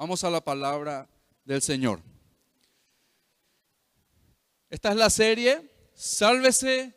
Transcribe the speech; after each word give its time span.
Vamos 0.00 0.24
a 0.24 0.30
la 0.30 0.42
palabra 0.42 1.06
del 1.44 1.60
Señor. 1.60 2.00
Esta 4.70 4.92
es 4.92 4.96
la 4.96 5.10
serie 5.10 5.60
Sálvese 5.92 6.94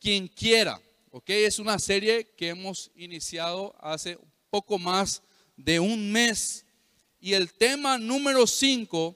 quien 0.00 0.26
quiera. 0.26 0.80
¿Ok? 1.10 1.28
Es 1.28 1.58
una 1.58 1.78
serie 1.78 2.30
que 2.34 2.48
hemos 2.48 2.90
iniciado 2.94 3.76
hace 3.78 4.18
poco 4.48 4.78
más 4.78 5.22
de 5.54 5.80
un 5.80 6.10
mes. 6.10 6.64
Y 7.20 7.34
el 7.34 7.52
tema 7.52 7.98
número 7.98 8.46
5 8.46 9.14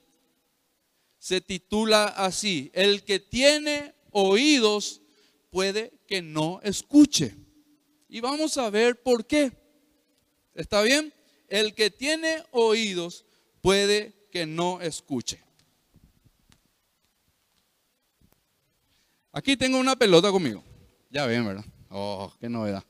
se 1.19 1.41
titula 1.41 2.09
así, 2.09 2.71
el 2.75 3.05
que 3.05 3.21
tiene 3.21 3.95
oídos 4.11 5.01
puede 5.49 5.95
que 6.07 6.21
no 6.21 6.61
escuche. 6.63 7.35
Y 8.07 8.21
vamos 8.21 8.59
a 8.59 8.69
ver 8.69 9.03
por 9.03 9.25
qué. 9.25 9.51
¿Está 10.53 10.83
bien? 10.83 11.15
El 11.49 11.75
que 11.75 11.91
tiene 11.91 12.45
oídos 12.51 13.25
puede 13.63 14.15
que 14.31 14.47
no 14.47 14.81
escuche. 14.81 15.43
Aquí 19.33 19.57
tengo 19.57 19.79
una 19.79 19.97
pelota 19.97 20.31
conmigo. 20.31 20.63
Ya 21.11 21.27
ven, 21.27 21.47
¿verdad? 21.47 21.65
Oh, 21.89 22.33
qué 22.41 22.49
novedad. 22.49 22.85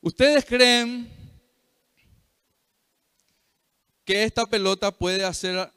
¿Ustedes 0.00 0.44
creen 0.44 1.10
que 4.04 4.24
esta 4.24 4.44
pelota 4.44 4.90
puede 4.90 5.24
hacer 5.24 5.72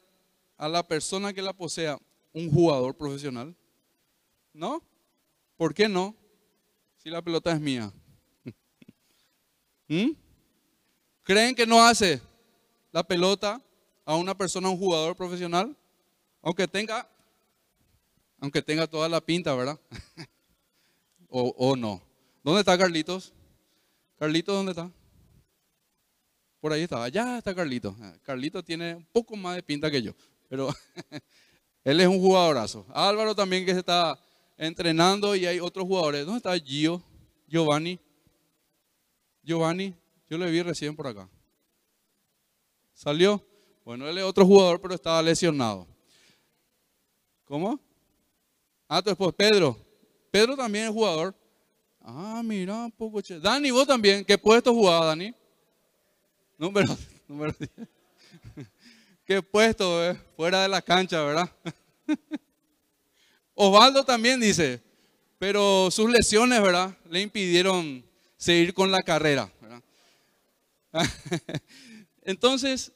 a 0.58 0.68
la 0.68 0.86
persona 0.86 1.32
que 1.34 1.42
la 1.42 1.54
posea 1.54 1.98
un 2.34 2.52
jugador 2.52 2.96
profesional? 2.98 3.56
¿No? 4.52 4.84
¿Por 5.56 5.74
qué 5.74 5.88
no? 5.88 6.16
Si 6.98 7.10
la 7.10 7.22
pelota 7.22 7.54
es 7.54 7.62
mía. 7.62 7.92
¿Mm? 9.88 10.12
¿Creen 11.28 11.54
que 11.54 11.68
no 11.68 11.86
hace 11.86 12.22
la 12.90 13.04
pelota 13.04 13.62
a 14.06 14.16
una 14.16 14.34
persona 14.34 14.70
un 14.70 14.78
jugador 14.78 15.14
profesional? 15.14 15.76
Aunque 16.42 16.70
tenga, 16.70 17.06
aunque 18.40 18.62
tenga 18.62 18.88
toda 18.88 19.10
la 19.10 19.20
pinta, 19.20 19.54
¿verdad? 19.54 19.78
o, 21.28 21.54
o 21.58 21.76
no. 21.76 22.02
¿Dónde 22.42 22.62
está 22.62 22.78
Carlitos? 22.78 23.34
Carlitos, 24.18 24.56
¿dónde 24.56 24.72
está? 24.72 24.90
Por 26.62 26.72
ahí 26.72 26.84
está, 26.84 27.04
allá 27.04 27.40
está 27.40 27.54
Carlitos. 27.54 27.94
Ah, 28.00 28.16
Carlitos 28.24 28.64
tiene 28.64 28.96
un 28.96 29.06
poco 29.12 29.36
más 29.36 29.58
de 29.58 29.64
pinta 29.64 29.92
que 29.92 30.02
yo, 30.02 30.14
pero 30.48 30.70
él 31.84 32.00
es 32.00 32.08
un 32.08 32.22
jugadorazo. 32.22 32.86
Álvaro 32.94 33.36
también 33.36 33.66
que 33.66 33.74
se 33.74 33.80
está 33.80 34.18
entrenando 34.56 35.36
y 35.36 35.46
hay 35.46 35.60
otros 35.60 35.86
jugadores. 35.88 36.26
¿Dónde 36.26 36.38
está 36.38 36.58
Gio? 36.58 37.04
Giovanni. 37.50 38.00
Giovanni, 39.44 39.94
yo 40.30 40.38
le 40.38 40.52
vi 40.52 40.62
recién 40.62 40.96
por 40.96 41.08
acá. 41.08 41.30
¿Salió? 42.94 43.46
Bueno, 43.86 44.08
él 44.08 44.18
es 44.18 44.24
otro 44.24 44.46
jugador, 44.46 44.82
pero 44.82 44.96
estaba 44.96 45.22
lesionado. 45.22 45.88
¿Cómo? 47.46 47.80
Ah, 48.88 49.02
después 49.02 49.34
Pedro. 49.34 49.78
Pedro 50.32 50.58
también 50.58 50.86
es 50.86 50.92
jugador. 50.92 51.34
Ah, 52.02 52.42
mira, 52.44 52.86
un 52.86 52.92
poco 52.92 53.22
che. 53.22 53.40
Dani, 53.40 53.72
vos 53.72 53.88
también. 53.88 54.26
¿Qué 54.26 54.38
puesto 54.38 54.74
jugaba, 54.74 55.08
Dani? 55.08 55.34
Número, 56.58 56.98
número 57.28 57.54
10. 57.58 57.88
¿Qué 59.26 59.42
puesto, 59.42 60.06
eh? 60.06 60.18
Fuera 60.36 60.64
de 60.64 60.70
la 60.70 60.82
cancha, 60.82 61.22
¿verdad? 61.24 61.52
Osvaldo 63.54 64.04
también 64.04 64.40
dice, 64.40 64.82
pero 65.38 65.90
sus 65.92 66.10
lesiones, 66.10 66.62
¿verdad? 66.62 66.96
Le 67.10 67.22
impidieron 67.22 68.06
seguir 68.38 68.74
con 68.74 68.92
la 68.92 69.02
carrera. 69.02 69.52
Entonces, 72.22 72.92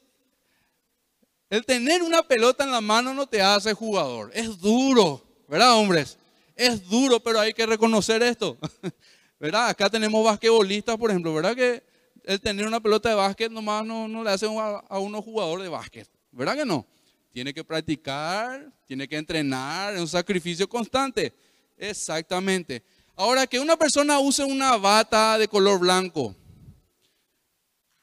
el 1.50 1.66
tener 1.66 2.02
una 2.02 2.24
pelota 2.24 2.64
en 2.64 2.72
la 2.72 2.82
mano 2.82 3.14
no 3.14 3.28
te 3.28 3.42
hace 3.42 3.74
jugador. 3.74 4.32
Es 4.34 4.58
duro, 4.60 5.24
¿verdad, 5.48 5.74
hombres? 5.74 6.18
Es 6.56 6.88
duro, 6.88 7.20
pero 7.20 7.40
hay 7.40 7.54
que 7.54 7.66
reconocer 7.66 8.24
esto. 8.24 8.58
¿Verdad? 9.40 9.70
Acá 9.70 9.90
tenemos 9.90 10.24
basquetbolistas, 10.24 10.98
por 10.98 11.10
ejemplo, 11.10 11.34
¿verdad? 11.34 11.56
Que 11.56 11.84
el 12.24 12.40
tener 12.40 12.68
una 12.68 12.80
pelota 12.80 13.10
de 13.10 13.16
básquet 13.16 13.52
nomás 13.52 13.86
no, 13.86 14.08
no 14.08 14.24
le 14.24 14.30
hace 14.30 14.46
a 14.46 15.00
uno 15.00 15.22
jugador 15.22 15.62
de 15.62 15.70
básquet. 15.70 16.08
¿Verdad 16.32 16.56
que 16.56 16.66
no? 16.66 16.86
Tiene 17.32 17.54
que 17.54 17.64
practicar, 17.64 18.72
tiene 18.86 19.08
que 19.08 19.18
entrenar, 19.18 19.94
es 19.94 20.02
un 20.02 20.08
sacrificio 20.08 20.70
constante. 20.70 21.34
Exactamente. 21.78 22.84
Ahora, 23.16 23.48
que 23.48 23.60
una 23.60 23.78
persona 23.78 24.20
use 24.20 24.44
una 24.44 24.78
bata 24.78 25.38
de 25.38 25.48
color 25.48 25.80
blanco, 25.80 26.36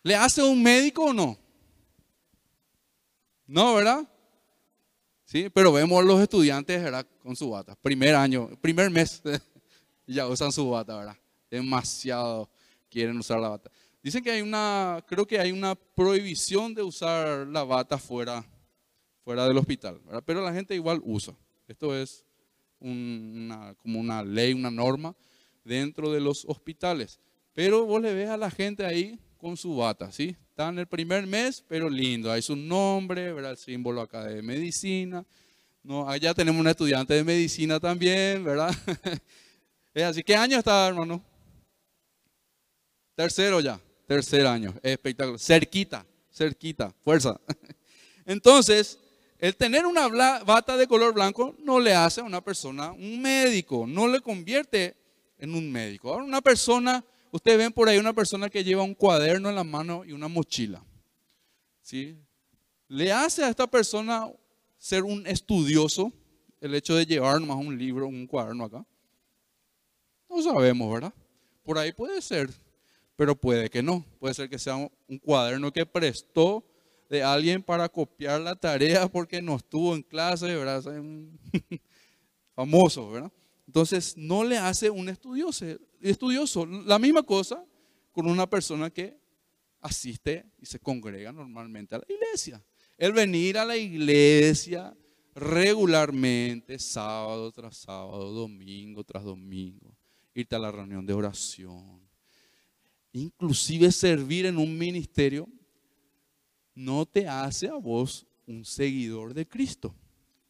¿le 0.09 0.17
hace 0.17 0.43
un 0.43 0.63
médico 0.63 1.05
o 1.05 1.13
no? 1.13 1.39
No, 3.47 3.75
¿verdad? 3.75 4.09
Sí, 5.27 5.51
pero 5.51 5.71
vemos 5.71 6.01
a 6.01 6.03
los 6.03 6.19
estudiantes, 6.23 6.83
¿verdad? 6.83 7.07
Con 7.23 7.37
su 7.37 7.51
bata. 7.51 7.77
Primer 7.77 8.15
año, 8.15 8.49
primer 8.63 8.91
mes, 8.91 9.23
ya 10.07 10.27
usan 10.27 10.51
su 10.51 10.71
bata, 10.71 10.97
¿verdad? 10.97 11.17
Demasiado 11.51 12.49
quieren 12.89 13.19
usar 13.19 13.39
la 13.39 13.51
bata. 13.51 13.71
Dicen 14.03 14.25
que 14.25 14.31
hay 14.31 14.41
una, 14.41 15.05
creo 15.07 15.27
que 15.27 15.39
hay 15.39 15.53
una 15.53 15.75
prohibición 15.75 16.73
de 16.73 16.83
usar 16.83 17.47
la 17.47 17.65
bata 17.65 17.99
fuera, 17.99 18.43
fuera 19.23 19.47
del 19.47 19.59
hospital, 19.59 20.01
¿verdad? 20.07 20.23
Pero 20.25 20.41
la 20.41 20.55
gente 20.55 20.75
igual 20.75 21.03
usa. 21.05 21.37
Esto 21.67 21.95
es 21.95 22.25
una, 22.81 23.75
como 23.75 24.01
una 24.01 24.23
ley, 24.23 24.55
una 24.55 24.71
norma 24.71 25.15
dentro 25.65 26.11
de 26.11 26.21
los 26.21 26.47
hospitales. 26.47 27.21
Pero 27.53 27.85
vos 27.85 28.01
le 28.01 28.15
ves 28.15 28.31
a 28.31 28.39
la 28.39 28.51
gente 28.51 28.87
ahí 28.87 29.21
con 29.39 29.57
su 29.57 29.77
bata, 29.77 30.13
¿sí? 30.13 30.37
Está 30.51 30.69
en 30.69 30.79
el 30.81 30.87
primer 30.87 31.27
mes, 31.27 31.65
pero 31.67 31.89
lindo. 31.89 32.31
Hay 32.31 32.43
su 32.43 32.57
nombre, 32.57 33.33
¿verdad? 33.33 33.53
El 33.53 33.57
símbolo 33.57 34.01
acá 34.01 34.25
de 34.25 34.43
medicina. 34.43 35.25
No, 35.83 36.09
allá 36.09 36.35
tenemos 36.35 36.61
un 36.61 36.69
estudiante 36.69 37.15
de 37.15 37.25
medicina 37.25 37.81
también, 37.81 38.45
¿verdad? 38.45 38.75
así. 40.05 40.23
¿Qué 40.23 40.37
año 40.37 40.59
está, 40.59 40.89
hermano? 40.89 41.25
Tercero 43.15 43.61
ya. 43.61 43.81
Tercer 44.07 44.47
año. 44.47 44.75
Espectacular. 44.83 45.39
Cerquita, 45.39 46.07
cerquita. 46.31 46.95
Fuerza. 47.05 47.41
Entonces, 48.27 48.99
el 49.39 49.57
tener 49.57 49.87
una 49.87 50.09
bata 50.45 50.77
de 50.77 50.87
color 50.87 51.15
blanco 51.15 51.55
no 51.61 51.79
le 51.79 51.95
hace 51.95 52.21
a 52.21 52.25
una 52.25 52.41
persona 52.41 52.91
un 52.93 53.23
médico, 53.23 53.87
no 53.87 54.09
le 54.09 54.21
convierte 54.21 54.97
en 55.39 55.55
un 55.55 55.71
médico. 55.71 56.11
Ahora, 56.11 56.25
una 56.25 56.41
persona 56.41 57.05
Ustedes 57.31 57.59
ven 57.59 57.73
por 57.73 57.89
ahí 57.89 57.99
una 57.99 58.13
persona 58.13 58.49
que 58.49 58.65
lleva 58.65 58.83
un 58.83 58.95
cuaderno 58.95 59.49
en 59.49 59.55
la 59.55 59.65
mano 59.65 60.05
y 60.05 60.13
una 60.13 60.29
mochila. 60.29 60.83
¿Sí? 61.83 62.19
¿Le 62.89 63.13
hace 63.13 63.45
a 63.45 63.49
esta 63.49 63.67
persona 63.67 64.31
ser 64.79 65.05
un 65.05 65.27
estudioso 65.27 66.13
el 66.61 66.75
hecho 66.75 66.95
de 66.95 67.07
llevar 67.07 67.41
más 67.41 67.57
un 67.57 67.77
libro, 67.79 68.07
un 68.07 68.27
cuaderno 68.27 68.65
acá? 68.65 68.85
No 70.29 70.43
sabemos, 70.43 70.93
¿verdad? 70.93 71.15
Por 71.63 71.79
ahí 71.79 71.93
puede 71.93 72.21
ser, 72.23 72.51
pero 73.17 73.35
puede 73.35 73.69
que 73.69 73.83
no. 73.83 74.05
Puede 74.19 74.35
ser 74.35 74.49
que 74.49 74.59
sea 74.59 74.77
un 74.77 75.19
cuaderno 75.19 75.73
que 75.73 75.85
prestó 75.87 76.65
de 77.09 77.23
alguien 77.23 77.63
para 77.63 77.89
copiar 77.89 78.41
la 78.41 78.55
tarea 78.55 79.09
porque 79.09 79.41
no 79.41 79.57
estuvo 79.57 79.95
en 79.95 80.03
clase, 80.03 80.55
¿verdad? 80.55 80.83
Famoso, 82.55 83.11
¿verdad? 83.11 83.33
Entonces 83.69 84.17
no 84.17 84.45
le 84.45 84.57
hace 84.57 84.89
un 84.89 85.11
estudioso, 85.11 85.67
estudioso. 86.01 86.65
La 86.65 86.99
misma 86.99 87.23
cosa 87.23 87.63
con 88.13 88.27
una 88.27 88.49
persona 88.49 88.89
que 88.89 89.15
asiste 89.83 90.47
y 90.59 90.65
se 90.65 90.81
congrega 90.81 91.33
normalmente 91.33 91.95
a 91.95 91.99
la 91.99 92.07
iglesia. 92.09 92.65
El 92.97 93.13
venir 93.13 93.59
a 93.59 93.67
la 93.67 93.77
iglesia 93.77 94.97
regularmente, 95.35 96.79
sábado 96.79 97.53
tras 97.53 97.77
sábado, 97.77 98.33
domingo 98.33 99.05
tras 99.05 99.23
domingo, 99.23 99.95
irte 100.33 100.57
a 100.57 100.59
la 100.59 100.73
reunión 100.73 101.05
de 101.05 101.13
oración, 101.13 102.01
inclusive 103.13 103.93
servir 103.93 104.47
en 104.47 104.57
un 104.57 104.79
ministerio, 104.79 105.47
no 106.75 107.05
te 107.05 107.29
hace 107.29 107.69
a 107.69 107.75
vos 107.75 108.27
un 108.47 108.65
seguidor 108.65 109.35
de 109.35 109.47
Cristo, 109.47 109.95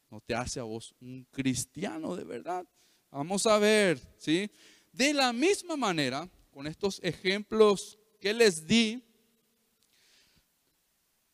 no 0.08 0.20
te 0.20 0.37
hace 0.37 0.60
a 0.60 0.62
vos 0.62 0.94
un 1.00 1.26
cristiano 1.32 2.14
de 2.14 2.22
verdad. 2.22 2.64
Vamos 3.10 3.46
a 3.46 3.58
ver, 3.58 4.00
¿sí? 4.19 4.50
De 4.93 5.14
la 5.14 5.32
misma 5.32 5.76
manera, 5.76 6.28
con 6.50 6.66
estos 6.66 7.00
ejemplos 7.02 7.99
que 8.20 8.34
les 8.34 8.66
di, 8.66 9.02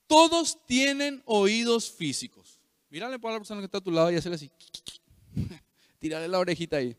todos 0.06 0.64
tienen 0.66 1.22
oídos 1.24 1.90
físicos. 1.90 2.60
Mírale 2.90 3.18
para 3.18 3.34
la 3.34 3.40
persona 3.40 3.60
que 3.60 3.66
está 3.66 3.78
a 3.78 3.80
tu 3.80 3.90
lado 3.90 4.10
y 4.12 4.16
hacerle 4.16 4.36
así. 4.36 4.50
Tírale 5.98 6.28
la 6.28 6.38
orejita 6.38 6.76
ahí. 6.76 6.96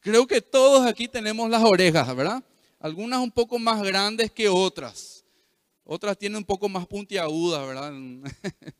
Creo 0.00 0.26
que 0.26 0.40
todos 0.40 0.86
aquí 0.86 1.06
tenemos 1.06 1.48
las 1.50 1.62
orejas, 1.62 2.16
¿verdad? 2.16 2.42
Algunas 2.78 3.20
un 3.20 3.30
poco 3.30 3.58
más 3.58 3.82
grandes 3.82 4.32
que 4.32 4.48
otras. 4.48 5.24
Otras 5.84 6.16
tienen 6.16 6.38
un 6.38 6.44
poco 6.44 6.68
más 6.68 6.86
puntiagudas, 6.86 7.66
¿verdad? 7.66 7.92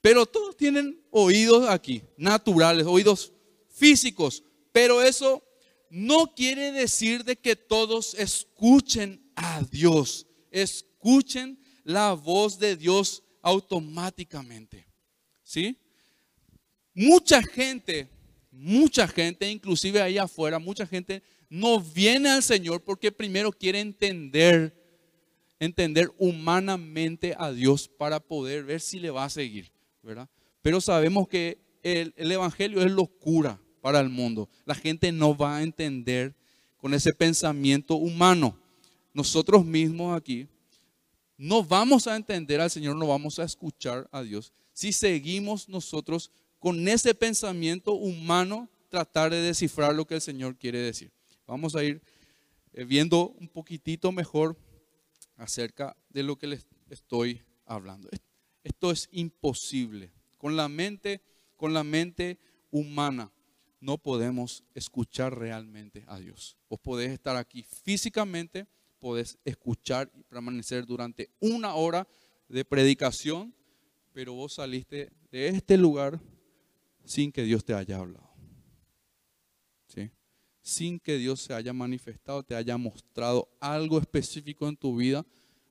Pero 0.00 0.26
todos 0.26 0.56
tienen 0.56 1.00
oídos 1.10 1.68
aquí, 1.68 2.02
naturales, 2.16 2.86
oídos 2.86 3.32
físicos, 3.72 4.44
pero 4.70 5.02
eso 5.02 5.42
no 5.90 6.34
quiere 6.34 6.72
decir 6.72 7.24
de 7.24 7.36
que 7.36 7.56
todos 7.56 8.14
escuchen 8.14 9.22
a 9.34 9.62
Dios, 9.62 10.26
escuchen 10.50 11.58
la 11.84 12.12
voz 12.12 12.58
de 12.58 12.76
Dios 12.76 13.22
automáticamente. 13.42 14.86
¿Sí? 15.42 15.76
Mucha 16.94 17.42
gente, 17.42 18.08
mucha 18.50 19.08
gente, 19.08 19.50
inclusive 19.50 20.00
ahí 20.00 20.18
afuera, 20.18 20.58
mucha 20.58 20.86
gente 20.86 21.22
no 21.48 21.80
viene 21.80 22.30
al 22.30 22.42
Señor 22.42 22.82
porque 22.82 23.12
primero 23.12 23.52
quiere 23.52 23.80
entender, 23.80 24.74
entender 25.58 26.10
humanamente 26.16 27.34
a 27.38 27.52
Dios 27.52 27.88
para 27.88 28.20
poder 28.20 28.64
ver 28.64 28.80
si 28.80 28.98
le 28.98 29.10
va 29.10 29.24
a 29.24 29.30
seguir, 29.30 29.70
¿verdad? 30.02 30.28
Pero 30.62 30.80
sabemos 30.80 31.28
que 31.28 31.58
el, 31.82 32.14
el 32.16 32.32
Evangelio 32.32 32.82
es 32.82 32.90
locura 32.90 33.60
para 33.80 34.00
el 34.00 34.08
mundo. 34.08 34.48
La 34.64 34.74
gente 34.74 35.12
no 35.12 35.36
va 35.36 35.56
a 35.56 35.62
entender 35.62 36.34
con 36.78 36.94
ese 36.94 37.12
pensamiento 37.12 37.96
humano. 37.96 38.58
Nosotros 39.14 39.64
mismos 39.64 40.16
aquí 40.16 40.48
no 41.36 41.62
vamos 41.62 42.06
a 42.06 42.16
entender 42.16 42.60
al 42.60 42.70
Señor, 42.70 42.96
no 42.96 43.06
vamos 43.08 43.38
a 43.38 43.44
escuchar 43.44 44.08
a 44.12 44.22
Dios 44.22 44.52
si 44.72 44.92
seguimos 44.92 45.68
nosotros 45.68 46.30
con 46.58 46.86
ese 46.88 47.14
pensamiento 47.14 47.92
humano 47.92 48.68
tratar 48.88 49.30
de 49.30 49.40
descifrar 49.40 49.94
lo 49.94 50.06
que 50.06 50.14
el 50.14 50.20
Señor 50.20 50.56
quiere 50.56 50.78
decir. 50.78 51.10
Vamos 51.46 51.74
a 51.74 51.82
ir 51.82 52.00
eh, 52.72 52.84
viendo 52.84 53.30
un 53.30 53.48
poquitito 53.48 54.12
mejor 54.12 54.56
acerca 55.36 55.96
de 56.10 56.22
lo 56.22 56.36
que 56.36 56.46
les 56.46 56.66
estoy 56.90 57.42
hablando. 57.66 58.08
Esto 58.62 58.90
es 58.90 59.08
imposible. 59.12 60.12
Con 60.38 60.56
la 60.56 60.68
mente, 60.68 61.20
con 61.62 61.72
la 61.72 61.84
mente 61.84 62.40
humana 62.72 63.30
no 63.78 63.96
podemos 63.96 64.64
escuchar 64.74 65.38
realmente 65.38 66.02
a 66.08 66.18
Dios. 66.18 66.56
Vos 66.68 66.80
podés 66.80 67.12
estar 67.12 67.36
aquí 67.36 67.62
físicamente, 67.62 68.66
podés 68.98 69.38
escuchar 69.44 70.10
y 70.12 70.24
permanecer 70.24 70.84
durante 70.84 71.30
una 71.38 71.74
hora 71.76 72.08
de 72.48 72.64
predicación, 72.64 73.54
pero 74.12 74.32
vos 74.34 74.54
saliste 74.54 75.12
de 75.30 75.50
este 75.50 75.76
lugar 75.76 76.20
sin 77.04 77.30
que 77.30 77.44
Dios 77.44 77.64
te 77.64 77.74
haya 77.74 77.98
hablado. 77.98 78.28
Sin 80.62 80.98
que 80.98 81.16
Dios 81.16 81.42
se 81.42 81.54
haya 81.54 81.72
manifestado, 81.72 82.42
te 82.42 82.56
haya 82.56 82.76
mostrado 82.76 83.48
algo 83.60 84.00
específico 84.00 84.68
en 84.68 84.76
tu 84.76 84.96
vida 84.96 85.24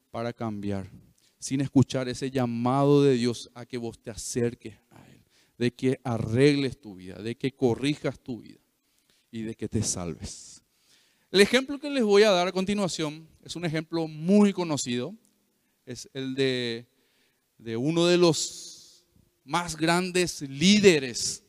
para 0.10 0.32
cambiar. 0.32 0.90
Sin 1.38 1.60
escuchar 1.60 2.08
ese 2.08 2.32
llamado 2.32 3.04
de 3.04 3.16
Dios 3.16 3.50
a 3.54 3.66
que 3.66 3.78
vos 3.78 4.02
te 4.02 4.10
acerques. 4.10 4.78
De 5.62 5.72
que 5.72 6.00
arregles 6.04 6.82
tu 6.82 6.96
vida, 6.96 7.22
de 7.22 7.36
que 7.36 7.52
corrijas 7.52 8.20
tu 8.20 8.42
vida 8.42 8.58
y 9.30 9.44
de 9.44 9.54
que 9.54 9.70
te 9.70 9.84
salves. 9.84 10.64
El 11.30 11.40
ejemplo 11.40 11.80
que 11.80 11.92
les 11.92 12.04
voy 12.04 12.24
a 12.24 12.32
dar 12.32 12.48
a 12.48 12.52
continuación 12.52 13.30
es 13.44 13.56
un 13.56 13.64
ejemplo 13.64 14.08
muy 14.08 14.54
conocido. 14.54 15.16
Es 15.86 16.10
el 16.16 16.34
de, 16.34 16.88
de 17.60 17.78
uno 17.78 18.08
de 18.08 18.18
los 18.18 19.06
más 19.44 19.78
grandes 19.78 20.42
líderes 20.42 21.44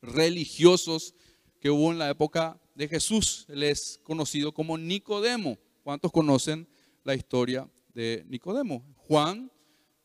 religiosos 0.00 1.16
que 1.58 1.68
hubo 1.68 1.90
en 1.90 1.98
la 1.98 2.10
época 2.10 2.60
de 2.76 2.86
Jesús. 2.86 3.46
Él 3.48 3.64
es 3.64 3.98
conocido 4.04 4.54
como 4.54 4.78
Nicodemo. 4.78 5.58
¿Cuántos 5.82 6.12
conocen 6.12 6.68
la 7.02 7.16
historia 7.16 7.68
de 7.92 8.24
Nicodemo? 8.28 8.84
Juan, 8.98 9.50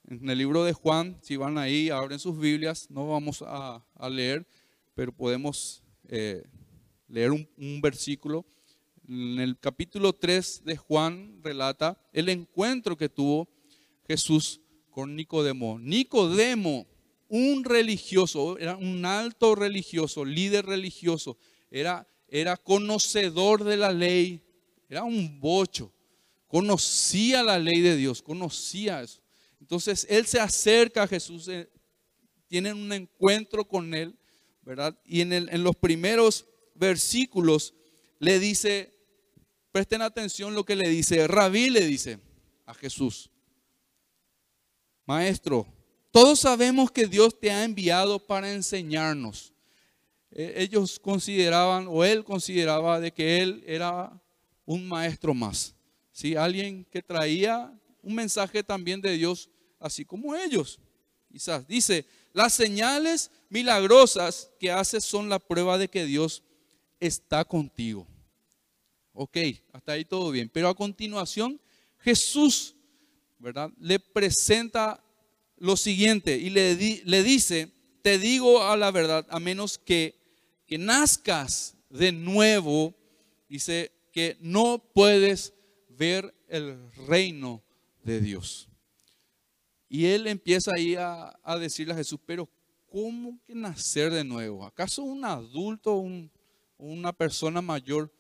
en 0.08 0.30
el 0.30 0.38
libro 0.38 0.64
de 0.64 0.74
Juan, 0.74 1.18
si 1.22 1.36
van 1.36 1.58
ahí, 1.58 1.90
abren 1.90 2.20
sus 2.20 2.40
Biblias, 2.40 2.90
no 2.90 3.10
vamos 3.10 3.44
a, 3.46 3.84
leer, 4.10 4.48
pero 4.96 5.12
podemos 5.12 5.84
eh, 6.08 6.44
leer 7.10 7.32
un, 7.32 7.82
versículo 7.82 8.46
en 9.08 9.40
el 9.40 9.58
capítulo 9.60 10.14
3 10.14 10.64
de 10.66 10.78
Juan 10.78 11.40
relata 11.44 12.02
el 12.14 12.30
encuentro 12.30 12.98
que 12.98 13.10
tuvo 13.10 13.48
Jesús 14.08 14.62
con 14.92 15.16
Nicodemo. 15.16 15.78
Nicodemo, 15.80 16.88
un 17.28 17.64
religioso, 17.64 18.58
era 18.58 18.76
un 18.78 19.06
alto 19.06 19.56
religioso, 19.56 20.24
líder 20.24 20.66
religioso, 20.66 21.38
era, 21.70 22.08
era 22.30 22.56
conocedor 22.56 23.64
de 23.64 23.78
la 23.78 23.92
ley, 23.92 24.42
era 24.90 25.04
un 25.04 25.40
bocho, 25.40 25.92
conocía 26.48 27.44
la 27.44 27.60
ley 27.60 27.82
de 27.82 27.98
Dios, 27.98 28.22
conocía 28.22 29.02
eso. 29.02 29.22
Entonces 29.60 30.06
él 30.10 30.26
se 30.26 30.40
acerca 30.40 31.04
a 31.04 31.08
Jesús, 31.08 31.48
eh, 31.48 31.70
tienen 32.48 32.78
un 32.78 32.92
encuentro 32.94 33.68
con 33.68 33.94
él, 33.94 34.18
¿verdad? 34.62 34.98
Y 35.06 35.22
en, 35.22 35.34
en 35.34 35.64
los 35.64 35.76
primeros 35.76 36.46
versículos 36.76 37.74
le 38.20 38.40
dice, 38.40 38.98
Presten 39.78 40.02
atención 40.02 40.56
lo 40.56 40.64
que 40.64 40.76
le 40.76 40.90
dice. 40.90 41.28
Rabí 41.28 41.70
le 41.70 41.86
dice 41.86 42.20
a 42.66 42.74
Jesús. 42.74 43.30
Maestro, 45.06 45.68
todos 46.10 46.40
sabemos 46.40 46.90
que 46.90 47.06
Dios 47.06 47.40
te 47.40 47.52
ha 47.52 47.64
enviado 47.64 48.18
para 48.18 48.52
enseñarnos. 48.52 49.54
E, 50.32 50.64
ellos 50.64 51.00
consideraban, 51.00 51.86
o 51.88 52.04
él 52.04 52.24
consideraba, 52.24 53.00
de 53.00 53.14
que 53.14 53.44
él 53.44 53.64
era 53.68 54.20
un 54.66 54.88
maestro 54.88 55.36
más. 55.36 55.76
¿sí? 56.12 56.36
Alguien 56.36 56.84
que 56.86 57.04
traía 57.04 57.72
un 58.08 58.16
mensaje 58.16 58.64
también 58.64 59.02
de 59.02 59.12
Dios, 59.18 59.50
así 59.80 60.06
como 60.06 60.34
ellos. 60.34 60.80
Quizás 61.30 61.68
dice, 61.68 62.06
las 62.32 62.54
señales 62.54 63.30
milagrosas 63.50 64.50
que 64.60 64.72
haces 64.72 65.04
son 65.04 65.28
la 65.28 65.40
prueba 65.40 65.78
de 65.78 65.90
que 65.90 66.06
Dios 66.06 66.42
está 67.02 67.44
contigo. 67.44 68.08
Ok, 69.12 69.38
hasta 69.74 69.92
ahí 69.92 70.06
todo 70.06 70.32
bien. 70.32 70.48
Pero 70.48 70.70
a 70.70 70.76
continuación, 70.76 71.60
Jesús, 71.98 72.76
¿verdad? 73.40 73.72
Le 73.78 74.00
presenta 74.00 75.04
lo 75.58 75.76
siguiente 75.76 76.38
y 76.38 76.50
le, 76.50 76.76
le 77.04 77.24
dice, 77.24 77.74
te 78.04 78.18
digo 78.20 78.64
a 78.64 78.78
la 78.78 78.92
verdad, 78.92 79.28
a 79.30 79.40
menos 79.42 79.78
que, 79.78 80.16
que 80.66 80.78
nazcas 80.78 81.76
de 81.90 82.14
nuevo, 82.14 82.96
dice 83.50 83.92
que 84.14 84.38
no 84.40 84.82
puedes 84.94 85.54
ver 85.90 86.34
el 86.48 86.90
reino 87.08 87.67
de 88.08 88.22
Dios. 88.22 88.70
Y 89.90 90.06
él 90.06 90.28
empieza 90.28 90.72
ahí 90.76 90.96
a, 90.96 91.34
decirle 91.60 91.94
a 91.94 91.98
Jesús, 91.98 92.20
pero 92.26 92.50
¿cómo 92.88 93.40
que 93.46 93.54
nacer 93.54 94.12
de 94.12 94.24
nuevo? 94.24 94.66
¿Acaso 94.66 95.04
un 95.04 95.24
adulto, 95.24 95.96
un, 95.96 96.32
una 96.78 97.14
persona 97.14 97.62
mayor 97.62 98.12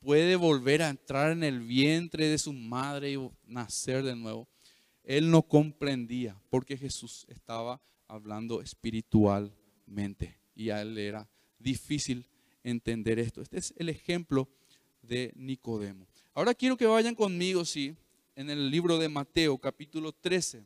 puede 0.00 0.36
volver 0.36 0.82
a 0.82 0.90
entrar 0.90 1.32
en 1.32 1.42
el 1.42 1.60
vientre 1.60 2.28
de 2.28 2.38
su 2.38 2.52
madre 2.52 3.12
y 3.12 3.30
nacer 3.46 4.02
de 4.02 4.14
nuevo. 4.14 4.46
Él 5.02 5.30
no 5.30 5.42
comprendía 5.42 6.38
porque 6.50 6.76
Jesús 6.76 7.24
estaba 7.28 7.80
hablando 8.06 8.60
espiritualmente 8.60 10.38
y 10.54 10.70
a 10.70 10.82
él 10.82 10.98
era 10.98 11.28
difícil 11.58 12.26
entender 12.62 13.18
esto. 13.18 13.40
Este 13.40 13.58
es 13.58 13.74
el 13.78 13.88
ejemplo 13.88 14.48
de 15.00 15.32
Nicodemo. 15.36 16.06
Ahora 16.34 16.54
quiero 16.54 16.76
que 16.76 16.86
vayan 16.86 17.14
conmigo, 17.14 17.64
sí, 17.64 17.96
en 18.36 18.50
el 18.50 18.70
libro 18.70 18.98
de 18.98 19.08
Mateo, 19.08 19.58
capítulo 19.58 20.12
13, 20.12 20.64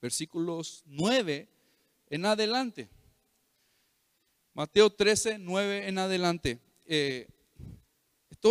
versículos 0.00 0.82
9 0.86 1.48
en 2.08 2.24
adelante. 2.24 2.88
Mateo 4.54 4.90
13, 4.90 5.38
9 5.38 5.88
en 5.88 5.98
adelante. 5.98 6.58
Eh, 6.86 7.28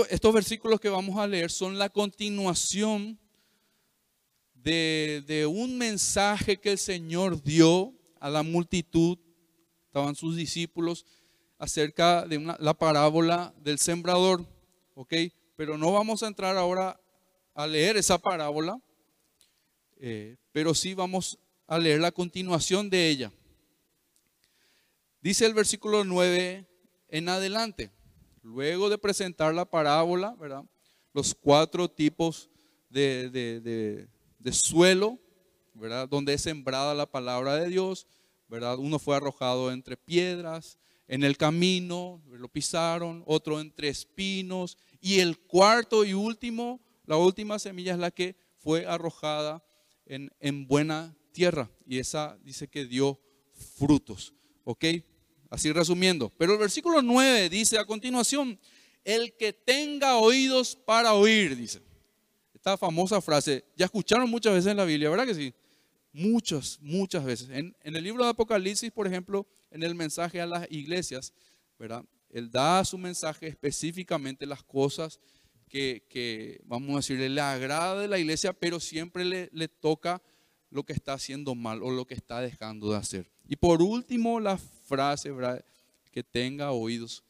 estos 0.09 0.33
versículos 0.33 0.79
que 0.79 0.89
vamos 0.89 1.17
a 1.17 1.27
leer 1.27 1.49
son 1.49 1.77
la 1.77 1.89
continuación 1.89 3.17
de, 4.53 5.47
un 5.49 5.77
mensaje 5.77 6.57
que 6.57 6.71
el 6.71 6.77
Señor 6.77 7.41
dio 7.41 7.93
a 8.19 8.29
la 8.29 8.43
multitud, 8.43 9.17
estaban 9.85 10.15
sus 10.15 10.35
discípulos, 10.35 11.05
acerca 11.57 12.25
de 12.25 12.39
la 12.59 12.73
parábola 12.73 13.53
del 13.61 13.79
sembrador. 13.79 14.45
¿Ok? 14.95 15.13
Pero 15.55 15.77
no 15.77 15.91
vamos 15.93 16.21
a 16.21 16.27
entrar 16.27 16.57
ahora 16.57 16.99
a 17.55 17.65
leer 17.65 17.97
esa 17.97 18.19
parábola, 18.19 18.79
eh, 19.97 20.35
pero 20.51 20.75
sí 20.75 20.93
vamos 20.93 21.39
a 21.65 21.79
leer 21.79 21.99
la 21.99 22.11
continuación 22.11 22.89
de 22.89 23.09
ella. 23.09 23.31
Dice 25.21 25.45
el 25.45 25.55
versículo 25.55 26.03
9 26.03 26.67
en 27.09 27.29
adelante 27.29 27.91
luego 28.45 28.89
de 28.89 28.97
presentar 28.99 29.53
la 29.55 29.65
parábola, 29.65 30.35
¿verdad? 30.39 30.63
Los 31.13 31.33
cuatro 31.33 31.89
tipos 31.89 32.49
de, 32.89 34.07
suelo, 34.51 35.17
¿verdad? 35.73 36.07
Donde 36.07 36.33
es 36.33 36.41
sembrada 36.41 36.93
la 36.93 37.07
palabra 37.07 37.55
de 37.55 37.69
Dios, 37.69 38.05
¿verdad? 38.47 38.77
Uno 38.77 38.99
fue 38.99 39.15
arrojado 39.15 39.71
entre 39.71 39.97
piedras, 39.97 40.77
en 41.07 41.23
el 41.23 41.37
camino, 41.37 42.21
lo 42.29 42.47
pisaron, 42.47 43.23
otro 43.25 43.59
entre 43.59 43.89
espinos, 43.89 44.77
y 45.01 45.19
el 45.19 45.39
cuarto 45.39 46.05
y 46.05 46.13
último, 46.13 46.79
la 47.05 47.17
última 47.17 47.59
semilla 47.59 47.93
es 47.93 47.99
la 47.99 48.11
que 48.11 48.35
fue 48.57 48.85
arrojada 48.85 49.63
en, 50.05 50.31
en 50.39 50.67
buena 50.67 51.15
tierra, 51.31 51.69
y 51.85 51.99
esa 51.99 52.37
dice 52.43 52.67
que 52.67 52.85
dio 52.85 53.19
frutos, 53.77 54.33
¿ok? 54.63 54.85
Así 55.49 55.71
resumiendo. 55.71 56.31
Pero 56.37 56.53
el 56.53 56.59
versículo 56.59 57.01
9 57.01 57.49
dice 57.49 57.77
a 57.77 57.85
continuación, 57.85 58.59
el 59.03 59.35
que 59.37 59.53
tenga 59.53 60.17
oídos 60.17 60.75
para 60.75 61.13
oír, 61.13 61.55
dice. 61.55 61.81
esta 62.53 62.77
famosa 62.77 63.21
frase, 63.21 63.63
ya 63.75 63.85
escucharon 63.85 64.29
muchas 64.29 64.53
veces 64.53 64.71
en 64.71 64.77
la 64.77 64.85
Biblia, 64.85 65.09
¿verdad 65.09 65.27
que 65.27 65.35
sí? 65.35 65.53
Muchas, 66.11 66.79
muchas 66.81 67.23
veces. 67.23 67.49
En, 67.49 67.75
en 67.83 67.95
el 67.95 68.03
libro 68.03 68.23
de 68.23 68.29
Apocalipsis, 68.31 68.91
por 68.91 69.05
ejemplo, 69.05 69.47
en 69.69 69.83
el 69.83 69.93
mensaje 69.93 70.41
a 70.41 70.45
las 70.45 70.65
iglesias, 70.71 71.33
¿verdad? 71.77 72.03
Él 72.29 72.49
da 72.49 72.83
su 72.83 72.97
mensaje 72.97 73.47
específicamente 73.47 74.45
las 74.45 74.63
cosas 74.63 75.19
que, 75.75 76.61
vamos 76.65 76.91
a 76.91 76.95
decirle, 76.97 77.29
le 77.29 77.41
agrada 77.41 77.99
de 77.99 78.07
la 78.07 78.17
iglesia, 78.17 78.53
pero 78.53 78.79
siempre 78.79 79.25
le, 79.25 79.49
le 79.51 79.67
toca 79.67 80.21
lo 80.69 80.83
que 80.83 80.93
está 80.93 81.13
haciendo 81.13 81.55
mal 81.55 81.83
o 81.83 81.91
lo 81.91 82.05
que 82.05 82.13
está 82.13 82.41
dejando 82.41 82.91
de 82.91 82.97
hacer. 82.97 83.31
Y 83.47 83.55
por 83.55 83.81
último, 83.81 84.39
la 84.39 84.57
frase. 84.57 85.31
Que 86.11 86.23
tenga 86.23 86.71
oídos 86.71 87.23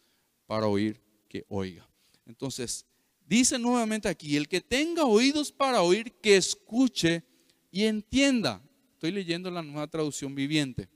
para 0.45 0.67
oír, 0.67 1.01
que 1.27 1.43
oiga. 1.47 1.89
Entonces, 2.27 2.85
dice 3.25 3.57
nuevamente 3.57 4.07
aquí, 4.07 4.37
el 4.37 4.47
que 4.47 4.61
tenga 4.61 5.05
oídos 5.05 5.51
para 5.51 5.81
oír, 5.81 6.11
que 6.21 6.37
escuche 6.37 7.23
y 7.71 7.85
entienda. 7.85 8.61
Estoy 8.93 9.11
leyendo 9.11 9.49
la 9.49 9.63
nueva 9.63 9.87
traducción 9.87 10.35
viviente. 10.35 10.87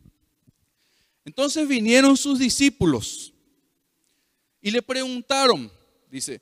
Entonces 1.25 1.67
vinieron 1.67 2.15
sus 2.15 2.37
discípulos 2.37 3.33
y 4.61 4.71
le 4.71 4.81
preguntaron, 4.81 5.71
dice, 6.09 6.41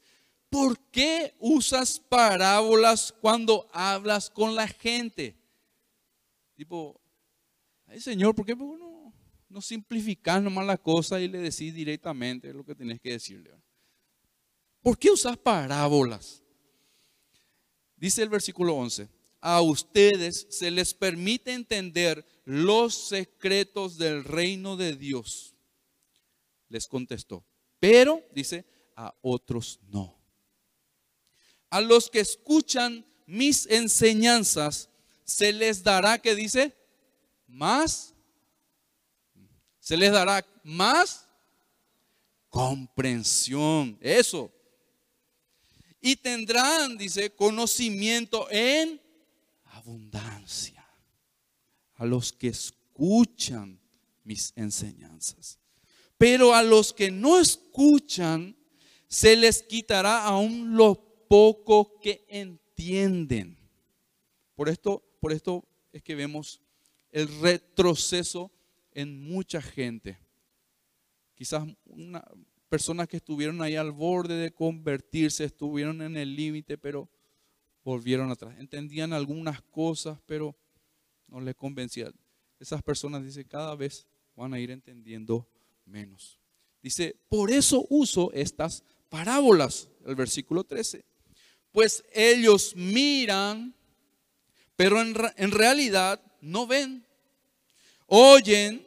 ¿por 0.49 0.79
qué 0.91 1.35
usas 1.39 1.99
parábolas 1.99 3.13
cuando 3.21 3.67
hablas 3.71 4.29
con 4.29 4.55
la 4.55 4.67
gente? 4.67 5.35
Tipo, 6.55 6.99
ay 7.85 7.99
Señor, 7.99 8.33
¿por 8.35 8.45
qué 8.45 8.55
no, 8.55 9.13
no 9.49 9.61
simplificas 9.61 10.41
nomás 10.41 10.65
la 10.65 10.77
cosa 10.77 11.19
y 11.19 11.27
le 11.27 11.39
decís 11.39 11.73
directamente 11.73 12.53
lo 12.53 12.65
que 12.65 12.75
tenés 12.75 12.99
que 12.99 13.11
decirle? 13.11 13.51
¿Por 14.81 14.97
qué 14.97 15.11
usas 15.11 15.37
parábolas? 15.37 16.43
Dice 17.95 18.21
el 18.21 18.29
versículo 18.29 18.75
11, 18.75 19.09
a 19.41 19.61
ustedes 19.61 20.47
se 20.49 20.71
les 20.71 20.93
permite 20.93 21.53
entender 21.53 22.25
los 22.45 22.93
secretos 22.93 23.97
del 23.97 24.23
reino 24.23 24.77
de 24.77 24.95
Dios. 24.95 25.55
Les 26.69 26.87
contestó, 26.87 27.45
pero 27.79 28.23
dice, 28.33 28.65
a 28.95 29.13
otros 29.21 29.79
no. 29.87 30.16
A 31.69 31.81
los 31.81 32.09
que 32.09 32.19
escuchan 32.19 33.05
mis 33.25 33.65
enseñanzas, 33.67 34.89
se 35.23 35.51
les 35.51 35.83
dará, 35.83 36.17
que 36.19 36.35
dice, 36.35 36.75
más, 37.47 38.13
se 39.79 39.97
les 39.97 40.11
dará 40.11 40.45
más 40.63 41.27
comprensión, 42.49 43.97
eso. 44.01 44.51
Y 45.99 46.15
tendrán, 46.15 46.97
dice, 46.97 47.29
conocimiento 47.35 48.47
en 48.49 49.01
abundancia. 49.65 50.85
A 51.95 52.05
los 52.05 52.31
que 52.31 52.49
escuchan 52.49 53.79
mis 54.23 54.53
enseñanzas. 54.55 55.59
Pero 56.17 56.53
a 56.53 56.63
los 56.63 56.93
que 56.93 57.11
no 57.11 57.39
escuchan, 57.39 58.55
se 59.07 59.35
les 59.35 59.63
quitará 59.63 60.23
aún 60.23 60.75
lo 60.75 61.06
poco 61.27 61.99
que 61.99 62.25
entienden. 62.27 63.57
Por 64.55 64.69
esto, 64.69 65.03
por 65.19 65.31
esto 65.31 65.67
es 65.91 66.03
que 66.03 66.15
vemos 66.15 66.61
el 67.11 67.27
retroceso 67.41 68.51
en 68.91 69.21
mucha 69.21 69.61
gente. 69.61 70.19
Quizás 71.35 71.67
una, 71.85 72.25
personas 72.69 73.07
que 73.07 73.17
estuvieron 73.17 73.61
ahí 73.61 73.75
al 73.75 73.91
borde 73.91 74.35
de 74.35 74.51
convertirse, 74.51 75.43
estuvieron 75.45 76.01
en 76.01 76.17
el 76.17 76.35
límite, 76.35 76.77
pero 76.77 77.09
volvieron 77.83 78.29
atrás. 78.31 78.57
Entendían 78.57 79.13
algunas 79.13 79.61
cosas, 79.61 80.19
pero 80.25 80.55
no 81.27 81.39
les 81.39 81.55
convencían. 81.55 82.13
Esas 82.59 82.81
personas, 82.81 83.23
dice, 83.23 83.45
cada 83.45 83.75
vez 83.75 84.07
van 84.35 84.53
a 84.53 84.59
ir 84.59 84.71
entendiendo 84.71 85.47
menos. 85.85 86.39
Dice, 86.81 87.15
por 87.29 87.51
eso 87.51 87.85
uso 87.89 88.31
estas 88.33 88.83
parábolas, 89.09 89.89
el 90.05 90.15
versículo 90.15 90.63
13. 90.63 91.05
Pues 91.77 92.03
ellos 92.11 92.75
miran, 92.75 93.71
pero 94.75 94.99
en, 94.99 95.51
realidad 95.51 96.19
no 96.41 96.65
ven. 96.65 97.05
Oyen, 98.07 98.83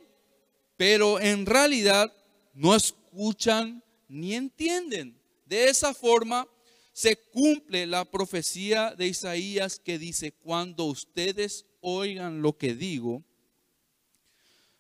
pero 0.77 1.21
en 1.21 1.47
realidad 1.47 2.13
no 2.53 2.75
escuchan 2.75 3.81
ni 4.09 4.35
entienden. 4.35 5.17
De 5.47 5.69
esa 5.69 5.95
forma 5.95 6.49
se 6.93 7.15
cumple 7.15 7.87
la 7.87 8.05
profecía 8.05 8.93
de 8.97 9.07
Isaías 9.07 9.79
que 9.79 9.97
dice, 9.97 10.33
cuando 10.33 10.87
ustedes 10.87 11.67
oigan 11.81 12.43
lo 12.43 12.59
que 12.59 12.75
digo, 12.75 13.23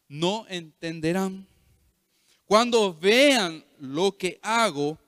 no 0.09 0.47
entenderán. 0.49 1.47
Cuando 2.45 2.93
vean 2.93 3.65
lo 3.79 4.19
que 4.19 4.41
hago, 4.43 4.99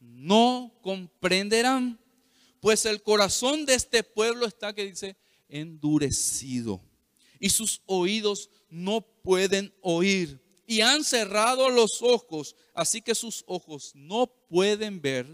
no 0.00 0.72
comprenderán. 0.82 2.00
Pues 2.60 2.84
el 2.84 3.02
corazón 3.02 3.64
de 3.64 3.74
este 3.74 4.02
pueblo 4.02 4.46
está 4.46 4.74
que 4.74 4.84
dice 4.84 5.16
endurecido. 5.48 6.82
Y 7.38 7.50
sus 7.50 7.82
oídos 7.86 8.50
no 8.68 9.00
pueden 9.00 9.74
oír. 9.80 10.40
Y 10.66 10.82
han 10.82 11.02
cerrado 11.02 11.68
los 11.70 12.00
ojos, 12.02 12.54
así 12.74 13.02
que 13.02 13.14
sus 13.14 13.42
ojos 13.46 13.92
no 13.94 14.26
pueden 14.48 15.00
ver. 15.00 15.26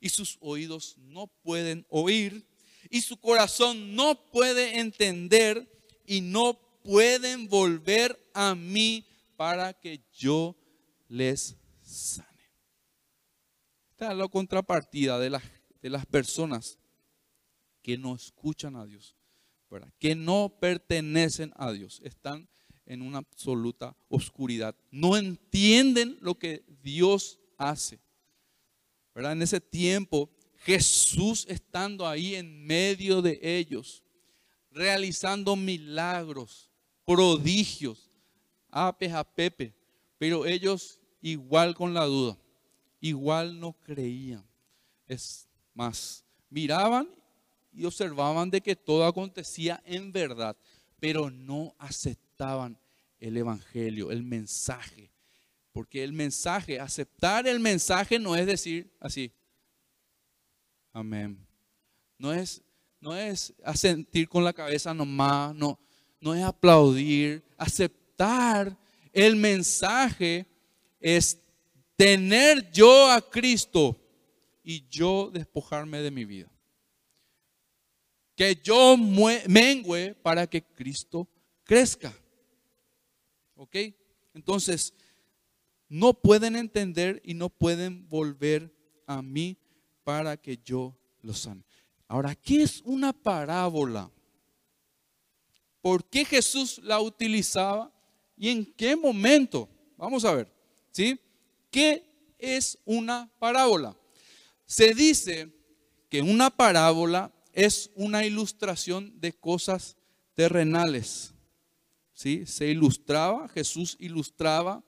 Y 0.00 0.08
sus 0.08 0.38
oídos 0.40 0.96
no 0.98 1.26
pueden 1.26 1.84
oír. 1.90 2.46
Y 2.88 3.02
su 3.02 3.18
corazón 3.18 3.94
no 3.94 4.30
puede 4.30 4.78
entender. 4.78 5.68
Y 6.06 6.20
no 6.20 6.58
pueden 6.82 7.48
volver 7.48 8.18
a 8.32 8.54
mí 8.54 9.04
para 9.36 9.74
que 9.74 10.00
yo 10.12 10.56
les 11.08 11.56
sane. 11.82 12.26
Esta 13.90 14.12
es 14.12 14.16
la 14.16 14.28
contrapartida 14.28 15.18
de 15.18 15.30
las, 15.30 15.42
las 15.88 16.06
personas 16.06 16.78
que 17.82 17.96
no 17.96 18.14
escuchan 18.14 18.76
a 18.76 18.84
Dios, 18.84 19.16
que 19.98 20.14
no 20.14 20.56
pertenecen 20.60 21.52
a 21.56 21.72
Dios, 21.72 22.00
están 22.04 22.48
en 22.86 23.02
una 23.02 23.18
absoluta 23.18 23.96
oscuridad, 24.08 24.74
no 24.90 25.16
entienden 25.16 26.16
lo 26.20 26.38
que 26.38 26.64
Dios 26.82 27.38
hace. 27.56 28.00
En 29.14 29.42
ese 29.42 29.60
tiempo, 29.60 30.30
Jesús 30.58 31.44
estando 31.48 32.06
ahí 32.06 32.34
en 32.34 32.64
medio 32.66 33.20
de 33.20 33.38
ellos, 33.42 34.02
realizando 34.70 35.56
milagros, 35.56 36.70
prodigios, 37.04 38.10
apes 38.70 39.12
a 39.12 39.24
Pepe, 39.24 39.74
pero 40.18 40.46
ellos 40.46 41.00
igual 41.20 41.74
con 41.74 41.94
la 41.94 42.04
duda, 42.04 42.38
igual 43.00 43.58
no 43.58 43.72
creían. 43.72 44.46
Más, 45.78 46.24
miraban 46.50 47.08
y 47.72 47.84
observaban 47.84 48.50
de 48.50 48.60
que 48.60 48.74
todo 48.74 49.06
acontecía 49.06 49.80
en 49.86 50.10
verdad, 50.10 50.56
pero 50.98 51.30
no 51.30 51.72
aceptaban 51.78 52.76
el 53.20 53.36
Evangelio, 53.36 54.10
el 54.10 54.24
mensaje. 54.24 55.12
Porque 55.70 56.02
el 56.02 56.12
mensaje, 56.12 56.80
aceptar 56.80 57.46
el 57.46 57.60
mensaje 57.60 58.18
no 58.18 58.34
es 58.34 58.44
decir 58.44 58.92
así, 58.98 59.30
amén. 60.92 61.46
No 62.18 62.32
es, 62.32 62.60
no 63.00 63.14
es 63.14 63.54
asentir 63.62 64.28
con 64.28 64.42
la 64.42 64.52
cabeza 64.52 64.92
nomás, 64.92 65.54
no, 65.54 65.78
no 66.20 66.34
es 66.34 66.42
aplaudir. 66.42 67.44
Aceptar 67.56 68.76
el 69.12 69.36
mensaje 69.36 70.44
es 70.98 71.38
tener 71.96 72.68
yo 72.72 73.12
a 73.12 73.20
Cristo 73.20 73.96
y 74.68 74.86
yo 74.90 75.30
despojarme 75.32 76.02
de 76.02 76.10
mi 76.10 76.26
vida. 76.26 76.52
Que 78.36 78.54
yo 78.54 78.98
mengüe 78.98 80.14
para 80.16 80.46
que 80.46 80.62
Cristo 80.62 81.26
crezca. 81.64 82.12
¿Ok? 83.56 83.74
Entonces, 84.34 84.92
no 85.88 86.12
pueden 86.12 86.54
entender 86.54 87.22
y 87.24 87.32
no 87.32 87.48
pueden 87.48 88.06
volver 88.10 88.70
a 89.06 89.22
mí 89.22 89.56
para 90.04 90.36
que 90.36 90.58
yo 90.62 90.94
los 91.22 91.38
sane. 91.38 91.64
Ahora, 92.06 92.34
¿qué 92.34 92.62
es 92.62 92.82
una 92.82 93.14
parábola? 93.14 94.10
¿Por 95.80 96.04
qué 96.04 96.26
Jesús 96.26 96.78
la 96.84 97.00
utilizaba 97.00 97.90
y 98.36 98.50
en 98.50 98.66
qué 98.74 98.96
momento? 98.96 99.66
Vamos 99.96 100.26
a 100.26 100.34
ver, 100.34 100.52
¿sí? 100.90 101.18
¿Qué 101.70 102.04
es 102.36 102.78
una 102.84 103.32
parábola? 103.38 103.97
Se 104.68 104.94
dice 104.94 105.50
que 106.10 106.20
una 106.20 106.50
parábola 106.50 107.32
es 107.54 107.90
una 107.94 108.26
ilustración 108.26 109.18
de 109.18 109.32
cosas 109.32 109.96
terrenales. 110.34 111.32
¿Sí? 112.12 112.44
Se 112.44 112.66
ilustraba, 112.66 113.48
Jesús 113.48 113.96
ilustraba 113.98 114.84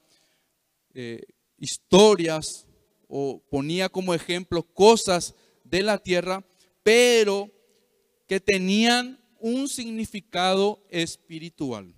eh, 0.93 1.23
historias 1.57 2.67
o 3.09 3.43
ponía 3.51 3.89
como 3.89 4.13
ejemplo 4.13 4.63
cosas 4.63 5.35
de 5.65 5.83
la 5.83 5.97
tierra 5.97 6.45
pero 6.83 7.51
que 8.27 8.39
tenían 8.39 9.19
un 9.39 9.67
significado 9.67 10.85
espiritual. 10.91 11.95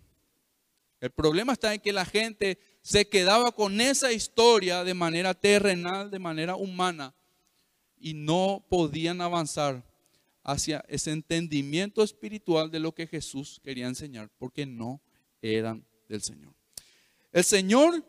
El 1.00 1.10
problema 1.10 1.54
está 1.54 1.74
en 1.74 1.80
que 1.80 1.92
la 1.92 2.04
gente 2.04 2.58
se 2.80 3.08
quedaba 3.08 3.50
con 3.50 3.80
esa 3.80 4.12
historia 4.12 4.84
de 4.84 4.94
manera 4.94 5.34
terrenal, 5.34 6.10
de 6.10 6.20
manera 6.20 6.54
humana, 6.54 7.12
y 8.02 8.14
no 8.14 8.64
podían 8.68 9.20
avanzar 9.20 9.82
hacia 10.42 10.84
ese 10.88 11.12
entendimiento 11.12 12.02
espiritual 12.02 12.70
de 12.70 12.80
lo 12.80 12.92
que 12.92 13.06
Jesús 13.06 13.60
quería 13.62 13.86
enseñar, 13.86 14.28
porque 14.38 14.66
no 14.66 15.00
eran 15.40 15.86
del 16.08 16.20
Señor. 16.20 16.52
El 17.32 17.44
Señor 17.44 18.04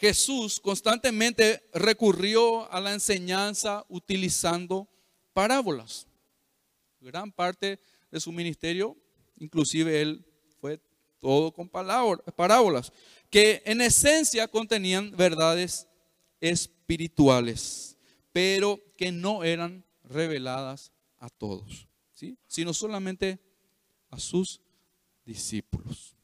Jesús 0.00 0.58
constantemente 0.58 1.62
recurrió 1.74 2.70
a 2.72 2.80
la 2.80 2.94
enseñanza 2.94 3.84
utilizando 3.90 4.88
parábolas. 5.34 6.06
Gran 7.00 7.30
parte 7.30 7.78
de 8.10 8.18
su 8.18 8.32
ministerio, 8.32 8.96
inclusive 9.36 10.00
él 10.00 10.24
fue 10.58 10.80
todo 11.20 11.52
con 11.52 11.68
parábolas, 11.68 12.92
que 13.28 13.62
en 13.66 13.82
esencia 13.82 14.48
contenían 14.48 15.14
verdades 15.14 15.86
espirituales, 16.40 17.89
pero 18.32 18.80
que 18.96 19.12
no 19.12 19.44
eran 19.44 19.84
reveladas 20.04 20.92
a 21.18 21.28
todos, 21.28 21.88
¿sí? 22.14 22.38
sino 22.46 22.72
solamente 22.72 23.40
a 24.10 24.18
sus 24.18 24.60
discípulos. 25.24 26.16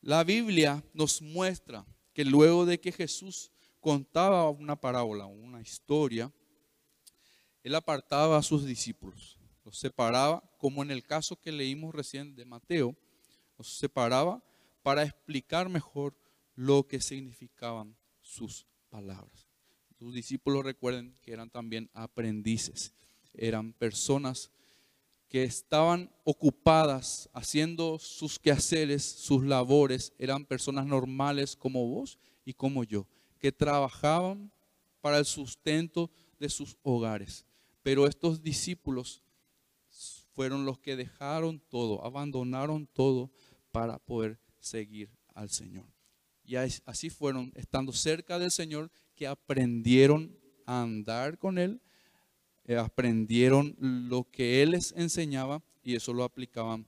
La 0.00 0.24
Biblia 0.24 0.84
nos 0.92 1.20
muestra 1.20 1.84
que 2.12 2.24
luego 2.24 2.64
de 2.64 2.80
que 2.80 2.92
Jesús 2.92 3.50
contaba 3.80 4.48
una 4.50 4.80
parábola, 4.80 5.26
una 5.26 5.60
historia, 5.60 6.32
él 7.62 7.74
apartaba 7.74 8.38
a 8.38 8.42
sus 8.42 8.64
discípulos, 8.64 9.38
los 9.64 9.78
separaba, 9.78 10.42
como 10.58 10.82
en 10.82 10.90
el 10.90 11.02
caso 11.02 11.36
que 11.40 11.52
leímos 11.52 11.94
recién 11.94 12.36
de 12.36 12.44
Mateo, 12.44 12.96
los 13.58 13.76
separaba 13.76 14.42
para 14.82 15.02
explicar 15.02 15.68
mejor 15.68 16.16
lo 16.54 16.86
que 16.86 17.00
significaban 17.00 17.96
sus 18.20 18.66
palabras. 18.88 19.45
Sus 19.98 20.14
discípulos 20.14 20.64
recuerden 20.64 21.16
que 21.22 21.32
eran 21.32 21.50
también 21.50 21.90
aprendices, 21.94 22.92
eran 23.32 23.72
personas 23.72 24.50
que 25.28 25.42
estaban 25.42 26.10
ocupadas 26.24 27.28
haciendo 27.32 27.98
sus 27.98 28.38
quehaceres, 28.38 29.02
sus 29.02 29.44
labores, 29.44 30.12
eran 30.18 30.44
personas 30.44 30.86
normales 30.86 31.56
como 31.56 31.86
vos 31.88 32.18
y 32.44 32.52
como 32.52 32.84
yo, 32.84 33.06
que 33.38 33.50
trabajaban 33.52 34.52
para 35.00 35.18
el 35.18 35.24
sustento 35.24 36.10
de 36.38 36.48
sus 36.48 36.76
hogares. 36.82 37.44
Pero 37.82 38.06
estos 38.06 38.42
discípulos 38.42 39.22
fueron 40.32 40.64
los 40.64 40.78
que 40.78 40.96
dejaron 40.96 41.60
todo, 41.68 42.04
abandonaron 42.04 42.86
todo 42.86 43.30
para 43.72 43.98
poder 43.98 44.38
seguir 44.60 45.10
al 45.34 45.50
Señor. 45.50 45.86
Y 46.44 46.56
así 46.56 47.10
fueron, 47.10 47.52
estando 47.56 47.92
cerca 47.92 48.38
del 48.38 48.50
Señor, 48.50 48.90
que 49.16 49.26
aprendieron 49.26 50.38
a 50.66 50.82
andar 50.82 51.38
con 51.38 51.58
Él, 51.58 51.80
eh, 52.66 52.76
aprendieron 52.76 53.74
lo 53.80 54.30
que 54.30 54.62
Él 54.62 54.72
les 54.72 54.92
enseñaba 54.92 55.62
y 55.82 55.96
eso 55.96 56.12
lo 56.12 56.22
aplicaban, 56.22 56.86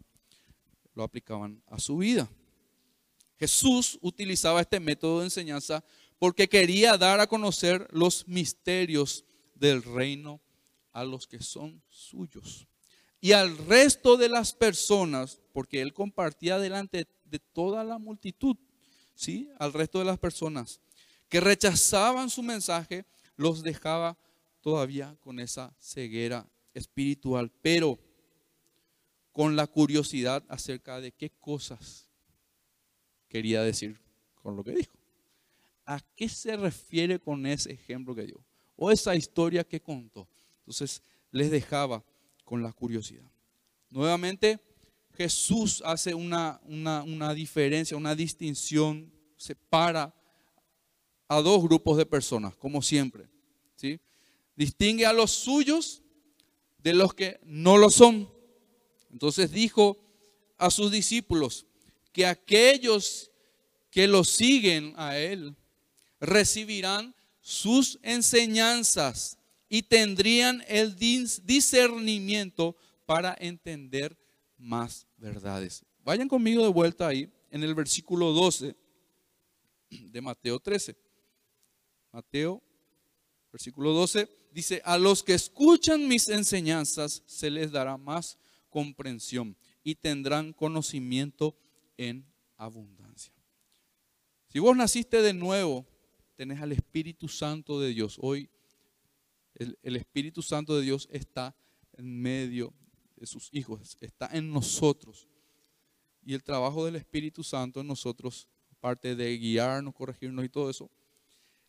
lo 0.94 1.02
aplicaban 1.02 1.62
a 1.66 1.80
su 1.80 1.96
vida. 1.96 2.28
Jesús 3.38 3.98
utilizaba 4.02 4.60
este 4.60 4.80
método 4.80 5.20
de 5.20 5.26
enseñanza 5.26 5.84
porque 6.18 6.48
quería 6.48 6.98
dar 6.98 7.20
a 7.20 7.28
conocer 7.28 7.88
los 7.92 8.26
misterios 8.26 9.24
del 9.54 9.82
reino 9.82 10.40
a 10.92 11.04
los 11.04 11.26
que 11.26 11.40
son 11.40 11.80
suyos. 11.88 12.66
Y 13.20 13.32
al 13.32 13.56
resto 13.66 14.16
de 14.16 14.28
las 14.28 14.52
personas, 14.52 15.40
porque 15.52 15.80
él 15.80 15.92
compartía 15.92 16.58
delante 16.58 17.06
de 17.24 17.38
toda 17.38 17.84
la 17.84 17.98
multitud, 17.98 18.56
¿sí? 19.14 19.48
Al 19.58 19.72
resto 19.72 20.00
de 20.00 20.04
las 20.04 20.18
personas 20.18 20.80
que 21.28 21.40
rechazaban 21.40 22.30
su 22.30 22.42
mensaje, 22.42 23.04
los 23.36 23.62
dejaba 23.62 24.16
todavía 24.60 25.16
con 25.20 25.40
esa 25.40 25.74
ceguera 25.78 26.48
espiritual, 26.74 27.50
pero 27.62 27.98
con 29.32 29.56
la 29.56 29.66
curiosidad 29.66 30.44
acerca 30.48 31.00
de 31.00 31.12
qué 31.12 31.30
cosas 31.30 32.08
quería 33.28 33.62
decir 33.62 34.00
con 34.42 34.56
lo 34.56 34.64
que 34.64 34.72
dijo. 34.72 34.96
¿A 35.84 36.00
qué 36.16 36.28
se 36.28 36.56
refiere 36.56 37.18
con 37.18 37.46
ese 37.46 37.72
ejemplo 37.72 38.14
que 38.14 38.26
dio? 38.26 38.44
O 38.76 38.90
esa 38.90 39.14
historia 39.14 39.64
que 39.64 39.80
contó. 39.80 40.28
Entonces 40.60 41.02
les 41.30 41.50
dejaba 41.50 42.04
con 42.44 42.62
la 42.62 42.72
curiosidad. 42.72 43.30
Nuevamente, 43.90 44.60
Jesús 45.14 45.82
hace 45.84 46.14
una, 46.14 46.60
una, 46.64 47.34
diferencia, 47.34 47.96
una 47.96 48.14
distinción, 48.14 49.12
separa 49.36 50.14
a 51.28 51.40
dos 51.42 51.62
grupos 51.62 51.96
de 51.96 52.06
personas, 52.06 52.56
como 52.56 52.82
siempre. 52.82 53.28
¿sí? 53.76 54.00
distingue 54.58 55.06
a 55.06 55.12
los 55.12 55.30
suyos 55.30 56.02
de 56.82 56.92
los 56.92 57.14
que 57.14 57.38
no 57.44 57.78
lo 57.78 57.90
son. 57.90 58.28
Entonces 59.12 59.52
dijo 59.52 59.96
a 60.58 60.68
sus 60.68 60.90
discípulos 60.90 61.64
que 62.12 62.26
aquellos 62.26 63.30
que 63.88 64.08
lo 64.08 64.24
siguen 64.24 64.94
a 64.96 65.16
él 65.16 65.54
recibirán 66.20 67.14
sus 67.40 68.00
enseñanzas 68.02 69.38
y 69.68 69.82
tendrían 69.82 70.64
el 70.66 70.96
discernimiento 70.96 72.76
para 73.06 73.36
entender 73.38 74.18
más 74.56 75.06
verdades. 75.16 75.84
Vayan 76.04 76.26
conmigo 76.26 76.64
de 76.64 76.72
vuelta 76.72 77.06
ahí 77.06 77.30
en 77.52 77.62
el 77.62 77.76
versículo 77.76 78.32
12 78.32 78.74
de 79.88 80.20
Mateo 80.20 80.58
13. 80.58 80.96
Mateo, 82.12 82.62
versículo 83.52 83.92
12 83.92 84.28
dice, 84.52 84.82
a 84.84 84.98
los 84.98 85.22
que 85.22 85.34
escuchan 85.34 86.08
mis 86.08 86.28
enseñanzas 86.28 87.22
se 87.26 87.50
les 87.50 87.70
dará 87.70 87.96
más 87.96 88.38
comprensión 88.68 89.56
y 89.82 89.94
tendrán 89.94 90.52
conocimiento 90.52 91.56
en 91.96 92.26
abundancia. 92.56 93.32
Si 94.48 94.58
vos 94.58 94.76
naciste 94.76 95.22
de 95.22 95.34
nuevo, 95.34 95.86
tenés 96.36 96.60
al 96.60 96.72
Espíritu 96.72 97.28
Santo 97.28 97.80
de 97.80 97.90
Dios. 97.90 98.18
Hoy 98.20 98.50
el, 99.54 99.78
el 99.82 99.96
Espíritu 99.96 100.42
Santo 100.42 100.76
de 100.76 100.82
Dios 100.82 101.08
está 101.10 101.54
en 101.92 102.20
medio 102.20 102.72
de 103.16 103.26
sus 103.26 103.48
hijos, 103.52 103.96
está 104.00 104.28
en 104.32 104.50
nosotros. 104.52 105.28
Y 106.24 106.34
el 106.34 106.44
trabajo 106.44 106.84
del 106.84 106.96
Espíritu 106.96 107.42
Santo 107.42 107.80
en 107.80 107.86
nosotros, 107.86 108.48
aparte 108.70 109.16
de 109.16 109.36
guiarnos, 109.38 109.94
corregirnos 109.94 110.44
y 110.44 110.48
todo 110.48 110.70
eso, 110.70 110.90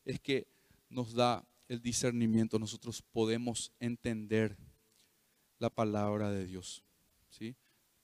es 0.05 0.19
que 0.19 0.47
nos 0.89 1.13
da 1.13 1.47
el 1.67 1.81
discernimiento, 1.81 2.57
nosotros 2.57 3.01
podemos 3.01 3.71
entender 3.79 4.57
la 5.59 5.69
palabra 5.69 6.31
de 6.31 6.45
Dios. 6.45 6.83
¿sí? 7.29 7.55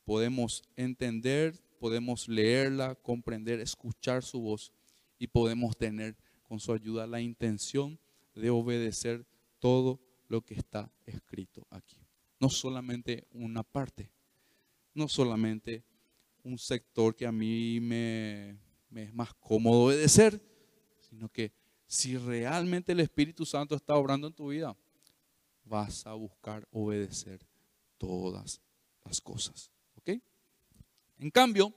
Podemos 0.03 0.63
entender, 0.75 1.59
podemos 1.79 2.27
leerla, 2.27 2.95
comprender, 2.95 3.59
escuchar 3.59 4.23
su 4.23 4.39
voz 4.39 4.71
y 5.17 5.27
podemos 5.27 5.75
tener 5.77 6.15
con 6.43 6.59
su 6.59 6.73
ayuda 6.73 7.07
la 7.07 7.21
intención 7.21 7.99
de 8.35 8.49
obedecer 8.51 9.25
todo 9.59 9.99
lo 10.27 10.41
que 10.41 10.53
está 10.53 10.91
escrito 11.05 11.65
aquí. 11.71 11.97
No 12.39 12.49
solamente 12.49 13.27
una 13.31 13.63
parte, 13.63 14.11
no 14.93 15.07
solamente 15.07 15.83
un 16.43 16.59
sector 16.59 17.15
que 17.15 17.25
a 17.25 17.31
mí 17.31 17.79
me, 17.79 18.59
me 18.89 19.03
es 19.03 19.13
más 19.13 19.33
cómodo 19.35 19.85
obedecer, 19.85 20.39
sino 20.99 21.29
que 21.29 21.51
si 21.87 22.17
realmente 22.17 22.91
el 22.91 22.99
Espíritu 22.99 23.45
Santo 23.45 23.75
está 23.75 23.95
obrando 23.95 24.27
en 24.27 24.33
tu 24.33 24.49
vida, 24.49 24.75
vas 25.63 26.05
a 26.05 26.13
buscar 26.13 26.67
obedecer 26.71 27.45
todas 27.97 28.61
las 29.03 29.21
cosas. 29.21 29.71
¿Ok? 29.95 30.11
En 31.19 31.31
cambio, 31.31 31.73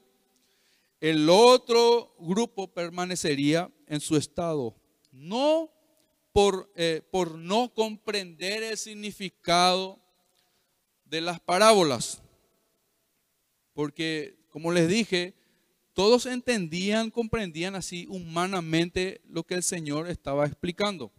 el 0.99 1.29
otro 1.29 2.15
grupo 2.19 2.67
permanecería 2.67 3.71
en 3.87 3.99
su 3.99 4.17
estado, 4.17 4.75
no 5.11 5.71
por, 6.31 6.71
eh, 6.75 7.01
por 7.11 7.37
no 7.37 7.73
comprender 7.73 8.63
el 8.63 8.77
significado 8.77 9.99
de 11.05 11.21
las 11.21 11.39
parábolas, 11.39 12.21
porque 13.73 14.37
como 14.49 14.71
les 14.71 14.87
dije, 14.87 15.38
todos 15.99 16.27
entendían, 16.27 17.11
comprendían 17.11 17.75
así 17.75 18.07
humanamente 18.07 19.19
lo 19.27 19.43
que 19.43 19.55
el 19.55 19.63
Señor 19.63 20.09
estaba 20.09 20.45
explicando. 20.45 21.11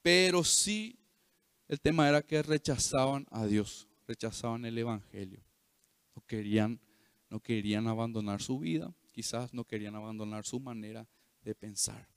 Pero 0.00 0.42
sí, 0.44 0.98
el 1.68 1.78
tema 1.78 2.08
era 2.08 2.22
que 2.22 2.42
rechazaban 2.42 3.26
a 3.30 3.44
Dios, 3.44 3.86
rechazaban 4.08 4.64
el 4.64 4.78
Evangelio. 4.78 5.44
No 6.14 6.22
querían, 6.24 6.80
no 7.28 7.38
querían 7.38 7.86
abandonar 7.86 8.40
su 8.40 8.58
vida, 8.58 8.94
quizás 9.12 9.52
no 9.52 9.62
querían 9.66 9.94
abandonar 9.94 10.46
su 10.46 10.58
manera 10.58 11.06
de 11.42 11.54
pensar. 11.54 12.08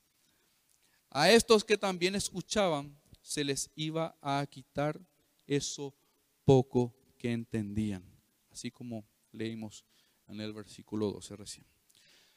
A 1.10 1.30
estos 1.30 1.62
que 1.62 1.76
también 1.76 2.14
escuchaban, 2.14 2.98
se 3.20 3.44
les 3.44 3.70
iba 3.74 4.16
a 4.22 4.46
quitar 4.46 4.98
eso 5.46 5.94
poco 6.42 6.96
que 7.18 7.30
entendían, 7.30 8.02
así 8.50 8.70
como 8.70 9.04
leímos 9.30 9.84
en 10.30 10.40
el 10.40 10.52
versículo 10.52 11.10
12 11.10 11.36
recién. 11.36 11.66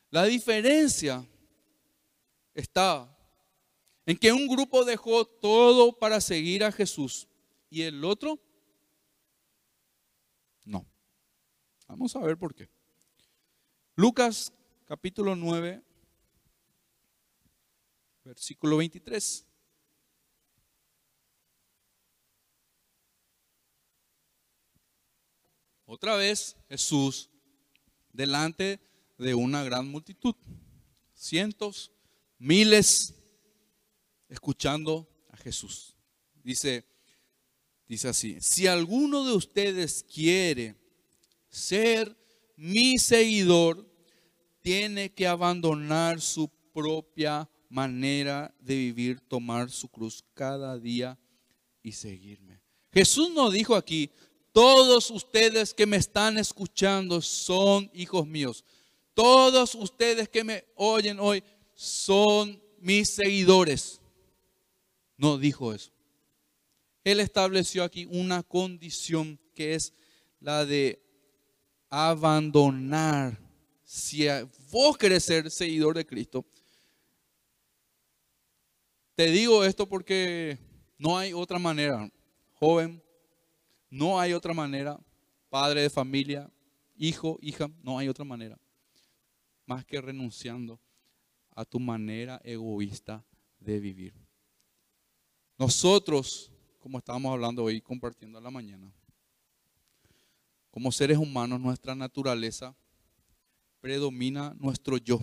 La 0.09 0.25
diferencia 0.25 1.25
está 2.53 3.09
en 4.05 4.17
que 4.17 4.31
un 4.31 4.47
grupo 4.47 4.83
dejó 4.83 5.25
todo 5.25 5.97
para 5.97 6.19
seguir 6.19 6.63
a 6.63 6.71
Jesús 6.71 7.27
y 7.69 7.83
el 7.83 8.03
otro 8.03 8.39
no. 10.65 10.85
Vamos 11.87 12.15
a 12.15 12.19
ver 12.19 12.37
por 12.37 12.53
qué. 12.53 12.69
Lucas 13.95 14.51
capítulo 14.85 15.35
9, 15.35 15.81
versículo 18.23 18.77
23. 18.77 19.45
Otra 25.85 26.15
vez 26.15 26.55
Jesús 26.69 27.29
delante 28.13 28.79
de 29.17 29.35
una 29.35 29.63
gran 29.63 29.89
multitud, 29.89 30.35
cientos, 31.13 31.91
miles, 32.37 33.15
escuchando 34.29 35.09
a 35.31 35.37
Jesús. 35.37 35.95
Dice, 36.43 36.85
dice 37.87 38.07
así, 38.07 38.37
si 38.39 38.67
alguno 38.67 39.25
de 39.25 39.33
ustedes 39.33 40.03
quiere 40.03 40.75
ser 41.49 42.15
mi 42.55 42.97
seguidor, 42.97 43.89
tiene 44.61 45.13
que 45.13 45.27
abandonar 45.27 46.21
su 46.21 46.49
propia 46.73 47.49
manera 47.69 48.53
de 48.59 48.75
vivir, 48.75 49.19
tomar 49.19 49.69
su 49.69 49.89
cruz 49.89 50.23
cada 50.33 50.77
día 50.77 51.19
y 51.81 51.91
seguirme. 51.91 52.61
Jesús 52.91 53.31
nos 53.31 53.51
dijo 53.51 53.75
aquí, 53.75 54.09
todos 54.53 55.09
ustedes 55.09 55.73
que 55.73 55.87
me 55.87 55.97
están 55.97 56.37
escuchando 56.37 57.21
son 57.21 57.89
hijos 57.93 58.25
míos. 58.25 58.63
Todos 59.15 59.75
ustedes 59.75 60.29
que 60.29 60.43
me 60.43 60.63
oyen 60.75 61.19
hoy 61.19 61.43
son 61.73 62.61
mis 62.79 63.09
seguidores. 63.09 63.99
No 65.17 65.37
dijo 65.37 65.73
eso. 65.73 65.91
Él 67.03 67.19
estableció 67.19 67.83
aquí 67.83 68.07
una 68.11 68.43
condición 68.43 69.39
que 69.53 69.73
es 69.73 69.91
la 70.39 70.65
de 70.65 71.01
abandonar. 71.89 73.39
Si 73.83 74.27
vos 74.71 74.97
querés 74.97 75.23
ser 75.23 75.49
seguidor 75.51 75.95
de 75.95 76.05
Cristo, 76.05 76.45
te 79.15 79.27
digo 79.27 79.63
esto 79.63 79.87
porque 79.87 80.57
no 80.97 81.17
hay 81.17 81.33
otra 81.33 81.59
manera. 81.59 82.09
Joven, 82.53 83.02
no 83.93 84.19
hay 84.19 84.33
otra 84.33 84.55
manera. 84.55 84.99
Padre 85.49 85.83
de 85.83 85.89
familia, 85.89 86.51
hijo, 86.95 87.37
hija, 87.41 87.69
no 87.83 87.99
hay 87.99 88.09
otra 88.09 88.25
manera. 88.25 88.59
Más 89.67 89.85
que 89.85 90.01
renunciando 90.01 90.79
a 91.51 91.63
tu 91.63 91.79
manera 91.79 92.41
egoísta 92.43 93.23
de 93.59 93.79
vivir. 93.79 94.15
Nosotros, 95.59 96.51
como 96.79 96.97
estábamos 96.97 97.31
hablando 97.33 97.63
hoy, 97.63 97.81
compartiendo 97.81 98.39
a 98.39 98.41
la 98.41 98.49
mañana, 98.49 98.91
como 100.71 100.91
seres 100.91 101.19
humanos, 101.19 101.59
nuestra 101.59 101.93
naturaleza 101.93 102.75
predomina 103.79 104.55
nuestro 104.57 104.97
yo. 104.97 105.21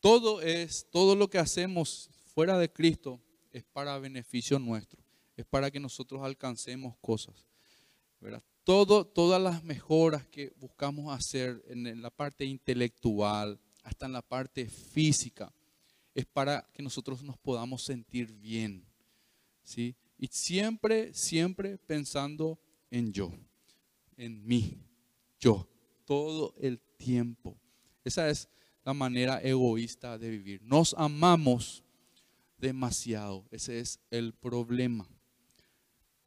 Todo 0.00 0.42
es, 0.42 0.86
todo 0.90 1.16
lo 1.16 1.30
que 1.30 1.38
hacemos 1.38 2.10
fuera 2.34 2.58
de 2.58 2.70
Cristo 2.70 3.22
es 3.52 3.64
para 3.64 3.98
beneficio 3.98 4.58
nuestro 4.58 5.01
es 5.36 5.46
para 5.46 5.70
que 5.70 5.80
nosotros 5.80 6.22
alcancemos 6.22 6.96
cosas. 7.00 7.46
Todas 8.64 9.42
las 9.42 9.64
mejoras 9.64 10.26
que 10.28 10.52
buscamos 10.56 11.12
hacer 11.14 11.62
en 11.68 12.00
la 12.00 12.10
parte 12.10 12.44
intelectual, 12.44 13.58
hasta 13.82 14.06
en 14.06 14.12
la 14.12 14.22
parte 14.22 14.66
física, 14.66 15.52
es 16.14 16.26
para 16.26 16.68
que 16.72 16.82
nosotros 16.82 17.22
nos 17.22 17.38
podamos 17.38 17.82
sentir 17.82 18.32
bien. 18.32 18.84
¿sí? 19.62 19.96
Y 20.18 20.28
siempre, 20.28 21.12
siempre 21.14 21.78
pensando 21.78 22.60
en 22.90 23.12
yo, 23.12 23.32
en 24.16 24.46
mí, 24.46 24.78
yo, 25.40 25.66
todo 26.04 26.54
el 26.60 26.78
tiempo. 26.96 27.58
Esa 28.04 28.28
es 28.28 28.48
la 28.84 28.94
manera 28.94 29.40
egoísta 29.42 30.18
de 30.18 30.30
vivir. 30.30 30.62
Nos 30.62 30.94
amamos 30.96 31.82
demasiado. 32.58 33.46
Ese 33.50 33.80
es 33.80 33.98
el 34.10 34.34
problema. 34.34 35.08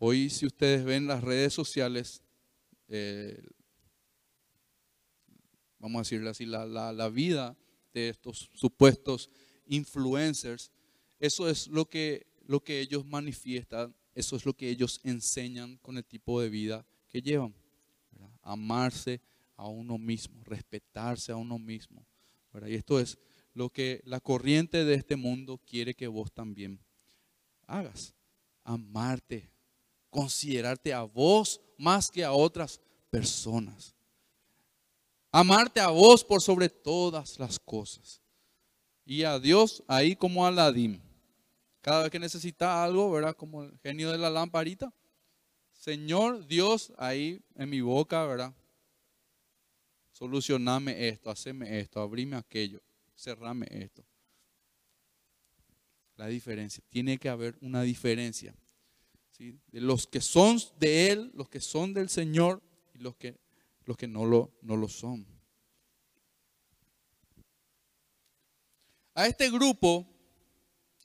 Hoy 0.07 0.29
si 0.29 0.45
ustedes 0.45 0.85
ven 0.85 1.07
las 1.07 1.23
redes 1.23 1.51
sociales, 1.51 2.21
eh, 2.89 3.41
vamos 5.79 5.95
a 5.95 6.01
decirle 6.01 6.29
así, 6.29 6.45
la, 6.45 7.09
vida 7.09 7.57
de 7.91 8.09
estos 8.09 8.51
supuestos 8.53 9.31
influencers, 9.65 10.71
eso 11.19 11.49
es 11.49 11.69
lo 11.69 11.89
que 11.89 12.27
ellos 12.67 13.03
manifiestan, 13.03 13.95
eso 14.13 14.35
es 14.35 14.45
lo 14.45 14.53
que 14.53 14.69
ellos 14.69 15.01
enseñan 15.03 15.77
con 15.77 15.97
el 15.97 16.05
tipo 16.05 16.39
de 16.39 16.49
vida 16.51 16.85
que 17.09 17.23
llevan. 17.23 17.55
Amarse 18.43 19.21
a 19.55 19.67
uno 19.67 19.97
mismo, 19.97 20.43
respetarse 20.43 21.31
a 21.31 21.35
uno 21.35 21.57
mismo. 21.57 22.05
Y 22.67 22.75
esto 22.75 22.99
es 22.99 23.17
lo 23.55 23.71
que 23.71 24.03
la 24.05 24.19
corriente 24.19 24.85
de 24.85 24.93
este 24.93 25.15
mundo 25.15 25.59
quiere 25.65 25.95
que 25.95 26.05
vos 26.05 26.31
también 26.31 26.79
hagas. 27.65 28.13
Amarte, 28.63 29.54
considerarte 30.15 30.93
a 30.93 31.01
vos 31.01 31.59
más 31.77 32.09
que 32.09 32.23
a 32.23 32.31
otras 32.31 32.79
personas. 33.09 33.93
Amarte 35.29 35.81
a 35.81 35.89
vos 35.89 36.23
por 36.23 36.41
sobre 36.41 36.69
todas 36.69 37.37
las 37.37 37.59
cosas. 37.59 38.21
Y 39.03 39.23
a 39.23 39.37
Dios 39.39 39.83
ahí 39.89 40.15
como 40.15 40.45
Aladín. 40.45 41.01
Cada 41.81 42.03
vez 42.03 42.11
que 42.11 42.19
necesita 42.19 42.81
algo, 42.81 43.11
¿verdad? 43.11 43.35
Como 43.35 43.63
el 43.63 43.77
genio 43.79 44.09
de 44.09 44.17
la 44.17 44.29
lamparita. 44.29 44.93
Señor 45.73 46.47
Dios 46.47 46.93
ahí 46.97 47.43
en 47.55 47.69
mi 47.69 47.81
boca, 47.81 48.25
¿verdad? 48.25 48.53
Solucioname 50.13 51.09
esto, 51.09 51.29
haceme 51.29 51.77
esto, 51.77 51.99
abrime 51.99 52.37
aquello, 52.37 52.81
cerrame 53.17 53.67
esto. 53.69 54.05
La 56.15 56.27
diferencia. 56.27 56.81
Tiene 56.89 57.17
que 57.17 57.27
haber 57.27 57.57
una 57.59 57.81
diferencia 57.81 58.55
de 59.37 59.81
los 59.81 60.07
que 60.07 60.21
son 60.21 60.57
de 60.79 61.11
Él, 61.11 61.31
los 61.33 61.49
que 61.49 61.59
son 61.59 61.93
del 61.93 62.09
Señor 62.09 62.61
y 62.93 62.99
los 62.99 63.15
que, 63.15 63.37
los 63.85 63.97
que 63.97 64.07
no, 64.07 64.25
lo, 64.25 64.53
no 64.61 64.77
lo 64.77 64.87
son. 64.87 65.25
A 69.13 69.27
este 69.27 69.49
grupo, 69.49 70.07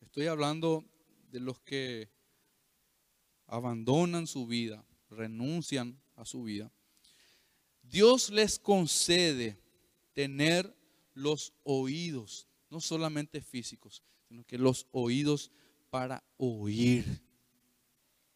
estoy 0.01 0.27
hablando 0.27 0.85
de 1.31 1.41
los 1.41 1.61
que 1.61 2.11
abandonan 3.47 4.27
su 4.27 4.47
vida, 4.47 4.85
renuncian 5.11 6.01
a 6.17 6.25
su 6.25 6.45
vida. 6.45 6.73
Dios 7.83 8.31
les 8.31 8.59
concede 8.59 9.61
tener 10.13 10.77
los 11.15 11.53
oídos, 11.65 12.49
no 12.69 12.81
solamente 12.81 13.41
físicos, 13.41 14.03
sino 14.29 14.45
que 14.45 14.59
los 14.59 14.87
oídos 14.93 15.51
para 15.91 16.23
oír 16.37 17.30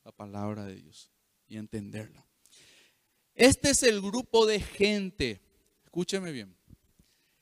la 0.04 0.12
palabra 0.12 0.64
de 0.64 0.76
Dios 0.76 1.10
y 1.46 1.56
entenderla. 1.56 2.26
Este 3.34 3.70
es 3.70 3.82
el 3.82 4.00
grupo 4.00 4.46
de 4.46 4.60
gente, 4.60 5.42
escúcheme 5.84 6.30
bien, 6.30 6.56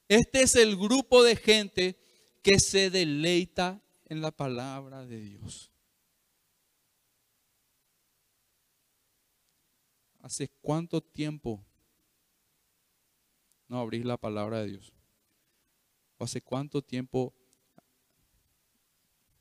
este 0.08 0.42
es 0.42 0.54
el 0.56 0.76
grupo 0.76 1.22
de 1.22 1.36
gente 1.36 1.98
que 2.42 2.58
se 2.58 2.90
deleita 2.90 3.82
en 4.06 4.20
la 4.20 4.30
palabra 4.30 5.04
de 5.04 5.20
Dios. 5.20 5.70
¿Hace 10.20 10.48
cuánto 10.60 11.02
tiempo 11.02 11.64
no 13.68 13.78
abrís 13.78 14.04
la 14.04 14.16
palabra 14.16 14.60
de 14.60 14.68
Dios? 14.68 14.94
hace 16.22 16.40
cuánto 16.40 16.82
tiempo 16.82 17.34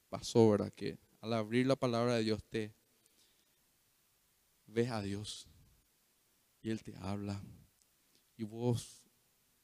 pasó, 0.10 0.50
verdad? 0.50 0.74
Que 0.74 0.98
al 1.22 1.34
abrir 1.34 1.68
la 1.68 1.76
palabra 1.76 2.16
de 2.16 2.24
Dios 2.24 2.44
te, 2.50 2.74
ves 4.72 4.90
a 4.90 5.02
Dios 5.02 5.48
y 6.62 6.70
Él 6.70 6.82
te 6.84 6.96
habla 6.98 7.42
y 8.38 8.44
vos 8.44 9.04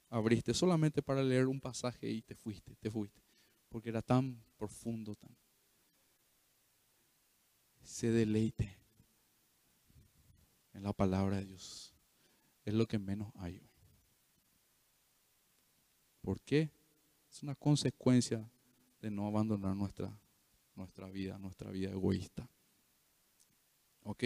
abriste 0.10 0.54
solamente 0.54 1.02
para 1.02 1.24
leer 1.24 1.48
un 1.48 1.60
pasaje 1.60 2.10
y 2.10 2.22
te 2.22 2.36
fuiste, 2.36 2.76
te 2.76 2.92
fuiste, 2.92 3.22
porque 3.70 3.90
era 3.90 4.02
tan 4.02 4.44
profundo, 4.58 5.16
tan... 5.16 5.36
Se 7.82 8.12
deleite 8.12 8.78
en 10.74 10.84
la 10.84 10.94
palabra 10.94 11.38
de 11.38 11.46
Dios. 11.46 11.94
Es 12.66 12.74
lo 12.74 12.86
que 12.86 13.00
menos 13.00 13.32
hay 13.36 13.58
hoy. 13.58 13.72
¿Por 16.22 16.42
qué? 16.42 16.70
Es 17.32 17.42
una 17.42 17.56
consecuencia 17.56 18.50
de 19.00 19.10
no 19.10 19.28
abandonar 19.28 19.76
nuestra, 19.76 20.20
nuestra 20.76 21.08
vida, 21.10 21.38
nuestra 21.38 21.72
vida 21.72 21.92
egoísta. 21.92 22.50
¿Ok? 24.04 24.24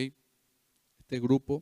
Este 1.12 1.20
grupo 1.20 1.62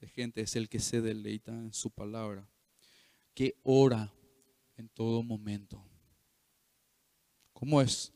de 0.00 0.08
gente 0.08 0.40
es 0.40 0.56
el 0.56 0.70
que 0.70 0.80
se 0.80 1.02
deleita 1.02 1.52
en 1.52 1.74
su 1.74 1.90
palabra, 1.90 2.48
que 3.34 3.60
ora 3.62 4.14
en 4.78 4.88
todo 4.88 5.22
momento. 5.22 5.84
¿Cómo 7.52 7.82
es 7.82 8.14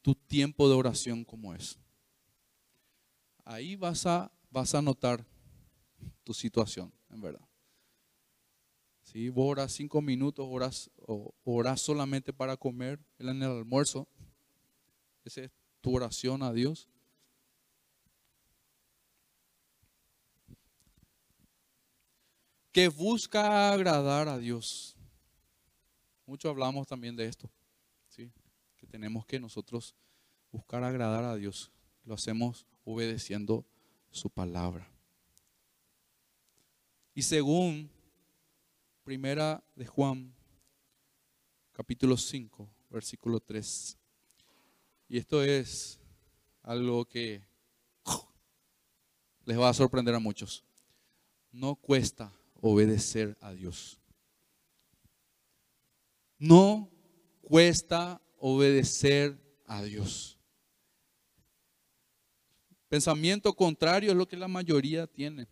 tu 0.00 0.14
tiempo 0.14 0.70
de 0.70 0.74
oración? 0.74 1.22
¿Cómo 1.22 1.54
es? 1.54 1.78
Ahí 3.44 3.76
vas 3.76 4.06
a, 4.06 4.32
vas 4.48 4.74
a 4.74 4.80
notar 4.80 5.22
tu 6.24 6.32
situación, 6.32 6.90
en 7.10 7.20
verdad. 7.20 7.46
Si 9.02 9.28
vos 9.28 9.50
oras 9.50 9.70
cinco 9.72 10.00
minutos, 10.00 10.46
oras, 10.48 10.90
o 10.96 11.34
oras 11.44 11.82
solamente 11.82 12.32
para 12.32 12.56
comer 12.56 12.98
en 13.18 13.42
el 13.42 13.50
almuerzo, 13.50 14.08
esa 15.26 15.42
es 15.42 15.50
tu 15.82 15.94
oración 15.94 16.42
a 16.42 16.54
Dios. 16.54 16.88
Que 22.72 22.88
busca 22.88 23.70
agradar 23.70 24.28
a 24.28 24.38
Dios. 24.38 24.96
Mucho 26.24 26.48
hablamos 26.48 26.86
también 26.86 27.14
de 27.14 27.26
esto, 27.26 27.50
¿sí? 28.08 28.32
que 28.78 28.86
tenemos 28.86 29.26
que 29.26 29.38
nosotros 29.38 29.94
buscar 30.50 30.82
agradar 30.82 31.24
a 31.24 31.36
Dios. 31.36 31.70
Lo 32.04 32.14
hacemos 32.14 32.66
obedeciendo 32.84 33.66
su 34.10 34.30
palabra. 34.30 34.90
Y 37.14 37.22
según 37.22 37.90
Primera 39.04 39.62
de 39.74 39.84
Juan, 39.84 40.32
capítulo 41.72 42.16
5, 42.16 42.68
versículo 42.88 43.38
3. 43.40 43.98
Y 45.10 45.18
esto 45.18 45.42
es 45.42 46.00
algo 46.62 47.04
que 47.04 47.42
les 49.44 49.58
va 49.58 49.68
a 49.68 49.74
sorprender 49.74 50.14
a 50.14 50.20
muchos. 50.20 50.64
No 51.50 51.74
cuesta 51.74 52.32
obedecer 52.62 53.36
a 53.40 53.52
Dios. 53.52 53.98
No 56.38 56.88
cuesta 57.42 58.22
obedecer 58.38 59.36
a 59.66 59.82
Dios. 59.82 60.38
Pensamiento 62.88 63.52
contrario 63.54 64.12
es 64.12 64.16
lo 64.16 64.26
que 64.26 64.36
la 64.36 64.48
mayoría 64.48 65.06
tiene. 65.06 65.48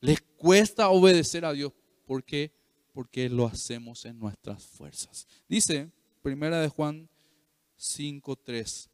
Les 0.00 0.20
cuesta 0.20 0.88
obedecer 0.88 1.44
a 1.44 1.52
Dios. 1.52 1.72
¿Por 2.04 2.24
qué? 2.24 2.52
Porque 2.92 3.28
lo 3.28 3.46
hacemos 3.46 4.04
en 4.04 4.18
nuestras 4.18 4.64
fuerzas. 4.64 5.28
Dice, 5.48 5.90
primera 6.22 6.60
de 6.60 6.68
Juan 6.68 7.08
5.3. 7.78 8.88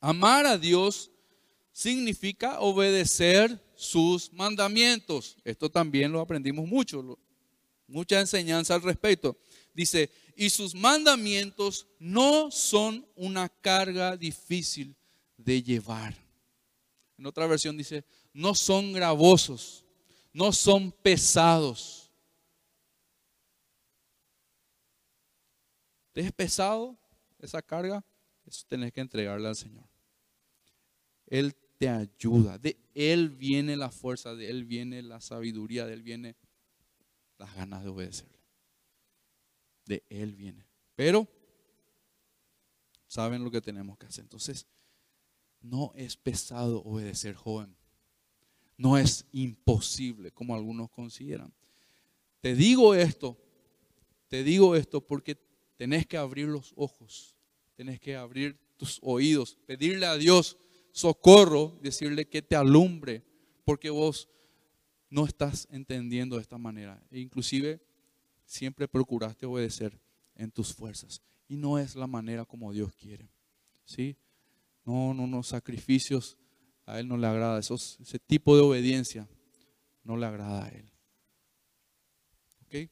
Amar 0.00 0.46
a 0.46 0.58
Dios 0.58 1.10
significa 1.70 2.60
obedecer 2.60 3.62
sus 3.80 4.32
mandamientos. 4.32 5.36
Esto 5.44 5.70
también 5.70 6.12
lo 6.12 6.20
aprendimos 6.20 6.66
mucho, 6.68 7.18
mucha 7.86 8.20
enseñanza 8.20 8.74
al 8.74 8.82
respecto. 8.82 9.36
Dice, 9.74 10.10
y 10.36 10.50
sus 10.50 10.74
mandamientos 10.74 11.86
no 11.98 12.50
son 12.50 13.06
una 13.16 13.48
carga 13.48 14.16
difícil 14.16 14.94
de 15.36 15.62
llevar. 15.62 16.16
En 17.18 17.26
otra 17.26 17.46
versión 17.46 17.76
dice, 17.76 18.04
no 18.32 18.54
son 18.54 18.92
gravosos 18.92 19.84
no 20.32 20.52
son 20.52 20.92
pesados. 20.92 22.10
¿Te 26.12 26.20
es 26.20 26.32
pesado 26.32 26.98
esa 27.38 27.62
carga? 27.62 28.04
Eso 28.44 28.64
tenés 28.68 28.92
que 28.92 29.00
entregarle 29.00 29.48
al 29.48 29.56
Señor. 29.56 29.84
Él 31.26 31.54
te 31.80 31.88
ayuda. 31.88 32.58
De 32.58 32.78
Él 32.94 33.30
viene 33.30 33.76
la 33.76 33.90
fuerza, 33.90 34.36
de 34.36 34.50
Él 34.50 34.64
viene 34.64 35.02
la 35.02 35.20
sabiduría, 35.20 35.86
de 35.86 35.94
Él 35.94 36.02
viene 36.02 36.36
las 37.38 37.56
ganas 37.56 37.82
de 37.82 37.88
obedecerle. 37.88 38.38
De 39.86 40.04
Él 40.10 40.36
viene. 40.36 40.64
Pero 40.94 41.26
saben 43.08 43.42
lo 43.42 43.50
que 43.50 43.62
tenemos 43.62 43.98
que 43.98 44.06
hacer. 44.06 44.22
Entonces, 44.22 44.66
no 45.60 45.92
es 45.96 46.16
pesado 46.16 46.82
obedecer, 46.84 47.34
joven 47.34 47.74
no 48.80 48.96
es 48.96 49.26
imposible 49.32 50.30
como 50.32 50.54
algunos 50.54 50.88
consideran. 50.88 51.52
Te 52.40 52.54
digo 52.54 52.94
esto, 52.94 53.36
te 54.28 54.42
digo 54.42 54.74
esto 54.74 55.06
porque 55.06 55.36
tenés 55.76 56.06
que 56.06 56.16
abrir 56.16 56.46
los 56.48 56.72
ojos, 56.76 57.36
tenés 57.74 58.00
que 58.00 58.16
abrir 58.16 58.58
tus 58.78 58.98
oídos, 59.02 59.58
pedirle 59.66 60.06
a 60.06 60.16
Dios 60.16 60.56
socorro, 60.92 61.78
decirle 61.82 62.28
que 62.28 62.42
te 62.42 62.56
alumbre, 62.56 63.24
porque 63.64 63.90
vos 63.90 64.28
no 65.08 65.24
estás 65.24 65.68
entendiendo 65.70 66.36
de 66.36 66.42
esta 66.42 66.58
manera. 66.58 67.02
E 67.10 67.20
inclusive 67.20 67.80
siempre 68.44 68.88
procuraste 68.88 69.46
obedecer 69.46 70.00
en 70.34 70.50
tus 70.50 70.74
fuerzas. 70.74 71.22
Y 71.48 71.56
no 71.56 71.78
es 71.78 71.96
la 71.96 72.06
manera 72.06 72.44
como 72.44 72.72
Dios 72.72 72.94
quiere. 72.94 73.28
¿Sí? 73.84 74.16
No, 74.84 75.12
no, 75.14 75.26
no, 75.26 75.42
sacrificios 75.42 76.36
a 76.86 76.98
Él 76.98 77.08
no 77.08 77.16
le 77.16 77.26
agrada. 77.26 77.58
ese 77.58 78.18
tipo 78.26 78.56
de 78.56 78.62
obediencia 78.62 79.28
no 80.02 80.16
le 80.16 80.26
agrada 80.26 80.64
a 80.64 80.68
Él. 80.68 80.90
¿Ok? 82.66 82.90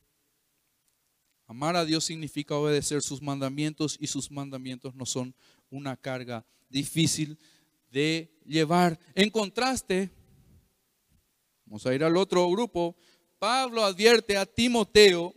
Amar 1.47 1.77
a 1.77 1.85
Dios 1.85 2.05
significa 2.05 2.55
obedecer 2.55 3.01
sus 3.03 3.23
mandamientos 3.23 3.97
y 4.01 4.07
sus 4.09 4.31
mandamientos 4.31 4.95
no 4.95 5.07
son 5.07 5.35
una 5.71 5.97
carga 5.97 6.45
difícil 6.69 7.39
de 7.91 8.31
llevar. 8.45 8.99
En 9.15 9.31
contraste, 9.31 10.11
vamos 11.65 11.87
a 11.87 11.95
ir 11.95 12.05
al 12.05 12.17
otro 12.17 12.49
grupo, 12.51 12.97
Pablo 13.39 13.85
advierte 13.85 14.37
a 14.37 14.47
Timoteo 14.47 15.35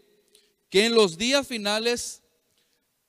que 0.69 0.85
en 0.85 0.95
los 0.95 1.17
días 1.17 1.47
finales, 1.47 2.23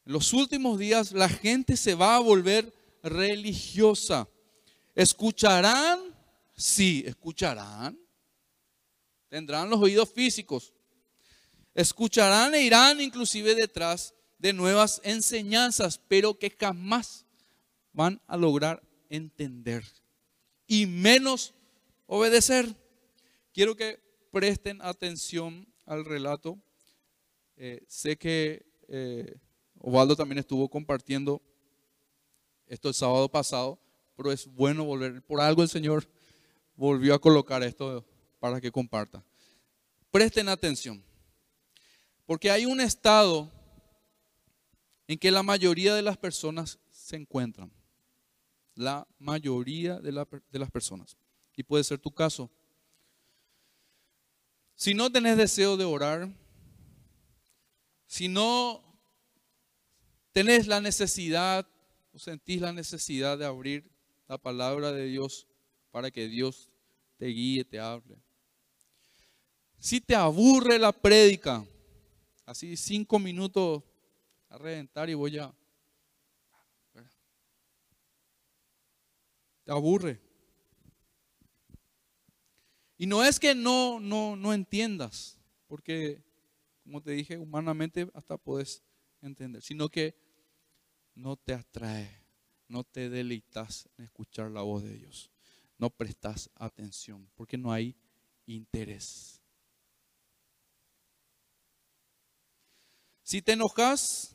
los 0.04 0.32
últimos 0.32 0.78
días, 0.78 1.12
la 1.12 1.28
gente 1.28 1.76
se 1.76 1.94
va 1.94 2.16
a 2.16 2.20
volver 2.20 2.72
religiosa. 3.02 4.28
¿Escucharán? 4.94 6.00
Sí, 6.56 7.04
escucharán. 7.06 7.98
Tendrán 9.28 9.70
los 9.70 9.80
oídos 9.80 10.10
físicos. 10.10 10.72
Escucharán 11.74 12.54
e 12.54 12.62
irán 12.62 13.00
inclusive 13.00 13.54
detrás 13.54 14.14
de 14.38 14.52
nuevas 14.52 15.00
enseñanzas, 15.04 15.98
pero 16.08 16.38
que 16.38 16.50
jamás 16.50 17.24
van 17.92 18.20
a 18.26 18.36
lograr 18.36 18.82
entender 19.16 19.84
y 20.66 20.86
menos 20.86 21.54
obedecer. 22.06 22.74
Quiero 23.52 23.76
que 23.76 24.00
presten 24.30 24.82
atención 24.82 25.68
al 25.86 26.04
relato. 26.04 26.58
Eh, 27.56 27.84
sé 27.86 28.16
que 28.16 28.66
eh, 28.88 29.36
Ovaldo 29.78 30.16
también 30.16 30.38
estuvo 30.38 30.68
compartiendo 30.68 31.40
esto 32.66 32.88
el 32.88 32.94
sábado 32.94 33.28
pasado 33.28 33.78
pero 34.16 34.32
es 34.32 34.46
bueno 34.46 34.84
volver. 34.84 35.22
Por 35.22 35.40
algo 35.40 35.62
el 35.62 35.68
Señor 35.68 36.08
volvió 36.76 37.14
a 37.14 37.20
colocar 37.20 37.62
esto 37.62 38.04
para 38.38 38.60
que 38.60 38.70
comparta. 38.70 39.24
Presten 40.10 40.48
atención, 40.48 41.02
porque 42.26 42.50
hay 42.50 42.66
un 42.66 42.80
estado 42.80 43.50
en 45.06 45.18
que 45.18 45.30
la 45.30 45.42
mayoría 45.42 45.94
de 45.94 46.02
las 46.02 46.16
personas 46.16 46.78
se 46.90 47.16
encuentran. 47.16 47.72
La 48.82 49.06
mayoría 49.18 50.00
de, 50.00 50.10
de 50.50 50.58
las 50.58 50.70
personas. 50.70 51.16
Y 51.56 51.62
puede 51.62 51.84
ser 51.84 51.98
tu 51.98 52.10
caso. 52.10 52.50
Si 54.74 54.94
no 54.94 55.10
tenés 55.12 55.36
deseo 55.36 55.76
de 55.76 55.84
orar, 55.84 56.28
si 58.06 58.28
no 58.28 58.82
tenés 60.32 60.66
la 60.66 60.80
necesidad 60.80 61.66
o 62.12 62.18
sentís 62.18 62.60
la 62.60 62.72
necesidad 62.72 63.38
de 63.38 63.46
abrir 63.46 63.90
la 64.28 64.38
palabra 64.38 64.92
de 64.92 65.06
Dios 65.06 65.46
para 65.90 66.10
que 66.10 66.26
Dios 66.26 66.68
te 67.18 67.26
guíe, 67.26 67.64
te 67.64 67.78
hable. 67.78 68.16
Si 69.78 70.00
te 70.00 70.14
aburre 70.14 70.78
la 70.78 70.92
prédica, 70.92 71.64
así 72.44 72.76
cinco 72.76 73.18
minutos 73.18 73.82
a 74.48 74.58
reventar 74.58 75.08
y 75.08 75.14
voy 75.14 75.38
a... 75.38 75.54
aburre. 79.72 80.20
Y 82.98 83.06
no 83.06 83.24
es 83.24 83.40
que 83.40 83.54
no, 83.54 83.98
no, 83.98 84.36
no 84.36 84.54
entiendas, 84.54 85.38
porque 85.66 86.22
como 86.84 87.00
te 87.00 87.12
dije, 87.12 87.36
humanamente 87.36 88.08
hasta 88.14 88.36
puedes 88.36 88.82
entender, 89.20 89.62
sino 89.62 89.88
que 89.88 90.16
no 91.14 91.36
te 91.36 91.54
atrae 91.54 92.22
no 92.72 92.84
te 92.84 93.10
deleitas 93.10 93.86
en 93.98 94.06
escuchar 94.06 94.50
la 94.50 94.62
voz 94.62 94.82
de 94.82 94.96
Dios. 94.96 95.30
No 95.76 95.90
prestas 95.90 96.48
atención 96.54 97.30
porque 97.34 97.58
no 97.58 97.70
hay 97.70 97.94
interés. 98.46 99.42
Si 103.22 103.42
te 103.42 103.52
enojas 103.52 104.34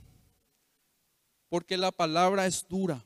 porque 1.50 1.78
la 1.78 1.92
palabra 1.92 2.46
es 2.46 2.68
dura. 2.68 3.04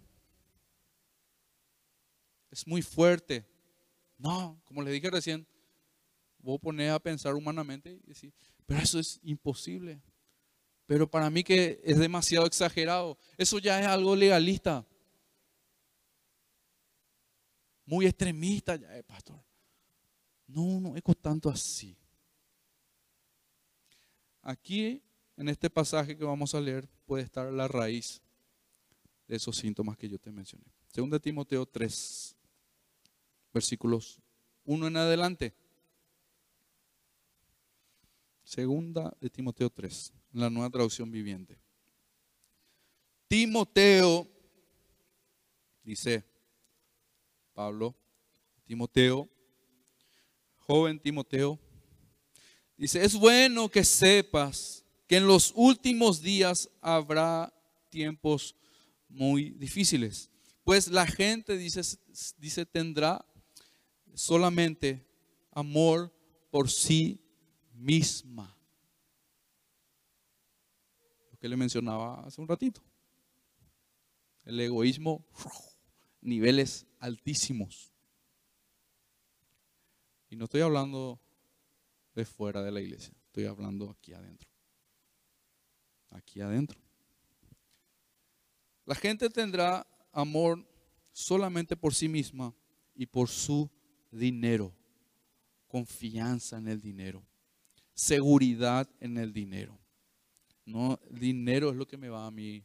Es 2.51 2.67
muy 2.67 2.81
fuerte. 2.81 3.45
No, 4.17 4.61
como 4.65 4.83
les 4.83 4.93
dije 4.93 5.09
recién, 5.09 5.47
vos 6.39 6.59
ponés 6.59 6.91
a 6.91 6.99
pensar 6.99 7.33
humanamente 7.33 7.99
y 8.03 8.07
decís, 8.07 8.33
pero 8.65 8.79
eso 8.79 8.99
es 8.99 9.19
imposible. 9.23 10.01
Pero 10.85 11.09
para 11.09 11.29
mí 11.29 11.43
que 11.43 11.81
es 11.83 11.97
demasiado 11.97 12.45
exagerado, 12.45 13.17
eso 13.37 13.59
ya 13.59 13.79
es 13.79 13.87
algo 13.87 14.15
legalista. 14.15 14.85
Muy 17.85 18.05
extremista 18.05 18.75
ya 18.75 18.95
es, 18.97 19.03
pastor. 19.03 19.41
No, 20.47 20.79
no 20.79 20.95
es 20.95 21.03
tanto 21.21 21.49
así. 21.49 21.97
Aquí, 24.41 25.01
en 25.37 25.49
este 25.49 25.69
pasaje 25.69 26.17
que 26.17 26.23
vamos 26.23 26.53
a 26.53 26.59
leer, 26.59 26.89
puede 27.05 27.23
estar 27.23 27.51
la 27.51 27.67
raíz 27.67 28.21
de 29.27 29.37
esos 29.37 29.55
síntomas 29.55 29.97
que 29.97 30.09
yo 30.09 30.19
te 30.19 30.31
mencioné. 30.31 30.65
Segunda 30.87 31.19
Timoteo 31.19 31.65
3, 31.65 32.35
versículos 33.53 34.19
1 34.65 34.87
en 34.87 34.97
adelante. 34.97 35.53
Segunda 38.43 39.15
de 39.21 39.29
Timoteo 39.29 39.69
3, 39.69 40.13
en 40.33 40.39
la 40.39 40.49
nueva 40.49 40.69
traducción 40.69 41.09
viviente. 41.09 41.57
Timoteo, 43.27 44.27
dice 45.83 46.25
Pablo, 47.53 47.95
Timoteo, 48.65 49.29
joven 50.57 50.99
Timoteo, 50.99 51.59
dice, 52.75 53.03
es 53.03 53.15
bueno 53.15 53.69
que 53.69 53.85
sepas 53.85 54.83
que 55.07 55.17
en 55.17 55.27
los 55.27 55.53
últimos 55.55 56.21
días 56.21 56.69
habrá 56.81 57.53
tiempos 57.89 58.55
muy 59.07 59.51
difíciles. 59.51 60.29
Pues 60.63 60.87
la 60.87 61.05
gente, 61.07 61.57
dice, 61.57 61.81
dice 62.37 62.65
tendrá 62.65 63.25
solamente 64.13 65.06
amor 65.52 66.13
por 66.50 66.69
sí 66.69 67.19
misma. 67.74 68.58
Lo 71.32 71.38
que 71.38 71.47
le 71.47 71.58
mencionaba 71.58 72.26
hace 72.26 72.41
un 72.41 72.47
ratito. 72.47 72.82
El 74.43 74.60
egoísmo, 74.60 75.26
niveles 76.21 76.86
altísimos. 77.00 77.91
Y 80.30 80.36
no 80.36 80.45
estoy 80.45 80.62
hablando 80.62 81.19
de 82.15 82.26
fuera 82.26 82.62
de 82.62 82.71
la 82.71 82.82
iglesia, 82.82 83.13
estoy 83.26 83.45
hablando 83.45 83.89
aquí 83.89 84.13
adentro. 84.13 84.50
Aquí 86.10 86.41
adentro. 86.41 86.80
La 88.86 88.95
gente 88.95 89.30
tendrá 89.30 89.86
amor 90.12 90.65
solamente 91.12 91.78
por 91.78 91.93
sí 91.93 92.10
misma 92.10 92.54
y 92.95 93.06
por 93.06 93.30
su 93.30 93.69
dinero, 94.12 94.76
confianza 95.67 96.58
en 96.58 96.67
el 96.67 96.82
dinero, 96.82 97.26
seguridad 97.93 98.89
en 99.00 99.17
el 99.17 99.32
dinero. 99.34 99.80
No, 100.65 101.00
dinero 101.10 101.71
es 101.71 101.76
lo 101.76 101.88
que 101.88 101.97
me 101.97 102.10
va 102.10 102.28
a 102.28 102.32
mí, 102.32 102.63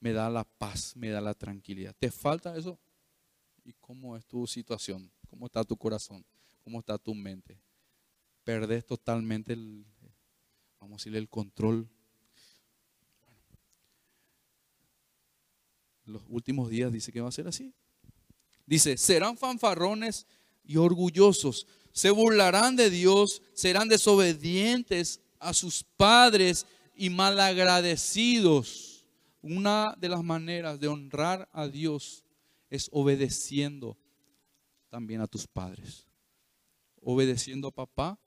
me 0.00 0.12
da 0.12 0.28
la 0.28 0.44
paz, 0.44 0.94
me 0.96 1.08
da 1.08 1.20
la 1.20 1.34
tranquilidad. 1.34 1.94
¿Te 1.98 2.10
falta 2.10 2.56
eso? 2.56 2.78
¿Y 3.64 3.72
cómo 3.74 4.16
es 4.16 4.26
tu 4.26 4.46
situación? 4.46 5.10
¿Cómo 5.28 5.46
está 5.46 5.64
tu 5.64 5.76
corazón? 5.76 6.24
¿Cómo 6.64 6.80
está 6.80 6.98
tu 6.98 7.14
mente? 7.14 7.60
Perdes 8.44 8.84
totalmente 8.84 9.52
el, 9.52 9.84
vamos 10.80 10.94
a 10.94 10.98
decirle, 10.98 11.18
el 11.18 11.28
control. 11.28 11.88
Los 16.04 16.22
últimos 16.28 16.68
días 16.68 16.92
dice 16.92 17.12
que 17.12 17.20
va 17.20 17.28
a 17.28 17.32
ser 17.32 17.46
así. 17.46 17.72
Dice, 18.66 18.96
serán 18.96 19.36
fanfarrones 19.36 20.26
y 20.64 20.76
orgullosos. 20.76 21.66
Se 21.92 22.10
burlarán 22.10 22.76
de 22.76 22.90
Dios, 22.90 23.42
serán 23.54 23.88
desobedientes 23.88 25.20
a 25.38 25.52
sus 25.52 25.84
padres 25.96 26.66
y 26.94 27.10
malagradecidos. 27.10 29.04
Una 29.42 29.96
de 29.98 30.08
las 30.08 30.22
maneras 30.22 30.78
de 30.78 30.88
honrar 30.88 31.48
a 31.52 31.66
Dios 31.66 32.24
es 32.68 32.88
obedeciendo 32.92 33.96
también 34.88 35.20
a 35.20 35.26
tus 35.26 35.46
padres. 35.46 36.06
Obedeciendo 37.02 37.68
a 37.68 37.72
papá 37.72 38.18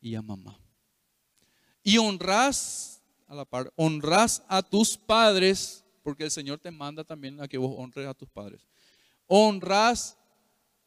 y 0.00 0.14
a 0.14 0.22
mamá. 0.22 0.58
Y 1.82 1.96
honras 1.98 3.02
a 3.26 3.34
la 3.34 3.48
honras 3.76 4.42
a 4.48 4.62
tus 4.62 4.98
padres, 4.98 5.84
porque 6.02 6.24
el 6.24 6.30
Señor 6.30 6.58
te 6.58 6.70
manda 6.70 7.04
también 7.04 7.40
a 7.40 7.48
que 7.48 7.58
vos 7.58 7.74
honres 7.78 8.06
a 8.06 8.14
tus 8.14 8.28
padres. 8.28 8.66
Honras 9.26 10.18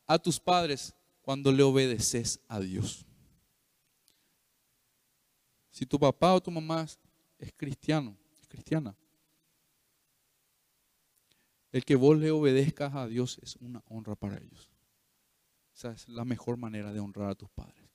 a 0.05 0.19
tus 0.19 0.39
padres 0.39 0.93
cuando 1.21 1.51
le 1.51 1.63
obedeces 1.63 2.39
a 2.47 2.59
Dios. 2.59 3.05
Si 5.69 5.85
tu 5.85 5.99
papá 5.99 6.33
o 6.33 6.41
tu 6.41 6.51
mamá 6.51 6.85
es 7.39 7.53
cristiano, 7.55 8.15
es 8.39 8.47
cristiana, 8.47 8.95
el 11.71 11.83
que 11.83 11.95
vos 11.95 12.15
le 12.17 12.29
obedezcas 12.29 12.93
a 12.93 13.07
Dios 13.07 13.39
es 13.41 13.55
una 13.55 13.83
honra 13.87 14.15
para 14.15 14.37
ellos. 14.37 14.69
Esa 15.73 15.91
es 15.91 16.07
la 16.07 16.23
mejor 16.23 16.55
manera 16.55 16.93
de 16.93 16.99
honrar 16.99 17.31
a 17.31 17.35
tus 17.35 17.49
padres. 17.49 17.89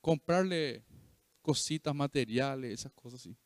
Comprarle 0.00 0.84
cositas 1.42 1.92
materiales, 1.92 2.72
esas 2.72 2.92
cosas 2.92 3.20
así. 3.20 3.36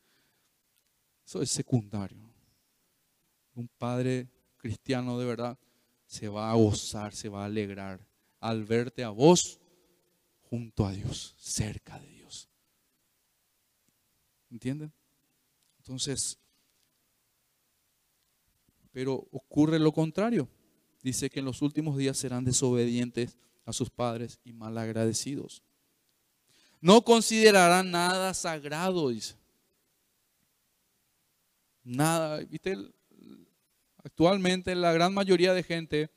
Eso 1.25 1.41
es 1.41 1.51
secundario. 1.51 2.31
Un 3.55 3.69
padre 3.69 4.29
cristiano 4.59 5.19
de 5.19 5.25
verdad 5.25 5.59
se 6.13 6.29
va 6.29 6.51
a 6.51 6.55
gozar, 6.55 7.15
se 7.15 7.31
va 7.31 7.41
a 7.41 7.47
alegrar 7.47 8.07
al 8.39 8.67
verte 8.67 9.03
a 9.03 9.09
vos 9.09 9.59
junto 10.43 10.85
a 10.85 10.93
Dios, 10.93 11.35
cerca 11.39 11.99
de 11.99 12.07
Dios. 12.07 12.51
¿Entienden? 14.51 14.93
Entonces, 15.79 16.39
pero 18.91 19.27
ocurre 19.33 19.79
lo 19.79 19.91
contrario. 19.91 20.51
Dice 21.03 21.31
que 21.31 21.39
en 21.39 21.47
los 21.47 21.63
últimos 21.63 21.97
días 21.97 22.19
serán 22.19 22.45
desobedientes 22.45 23.39
a 23.65 23.73
sus 23.73 23.89
padres 23.89 24.39
y 24.45 24.53
malagradecidos. 24.53 25.63
No 26.83 27.01
considerarán 27.01 27.91
nada 27.91 28.35
sagrado, 28.35 29.09
dice. 29.09 29.35
Nada, 31.83 32.41
¿viste? 32.41 32.77
Actualmente 34.05 34.75
la 34.75 34.93
gran 34.93 35.15
mayoría 35.15 35.55
de 35.55 35.63
gente 35.63 36.11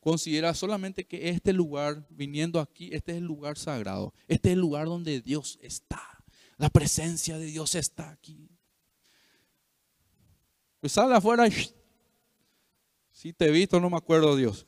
considera 0.00 0.54
solamente 0.54 1.04
que 1.04 1.30
este 1.30 1.52
lugar, 1.52 2.06
viniendo 2.10 2.60
aquí, 2.60 2.90
este 2.92 3.12
es 3.12 3.18
el 3.18 3.24
lugar 3.24 3.58
sagrado. 3.58 4.14
Este 4.28 4.50
es 4.50 4.52
el 4.52 4.60
lugar 4.60 4.86
donde 4.86 5.20
Dios 5.20 5.58
está. 5.60 6.00
La 6.56 6.70
presencia 6.70 7.38
de 7.38 7.46
Dios 7.46 7.74
está 7.74 8.10
aquí. 8.10 8.48
Pues 10.80 10.92
sale 10.92 11.14
afuera 11.14 11.48
y 11.48 11.52
si 13.10 13.32
te 13.32 13.46
he 13.46 13.50
visto, 13.50 13.80
no 13.80 13.90
me 13.90 13.96
acuerdo 13.96 14.36
Dios. 14.36 14.64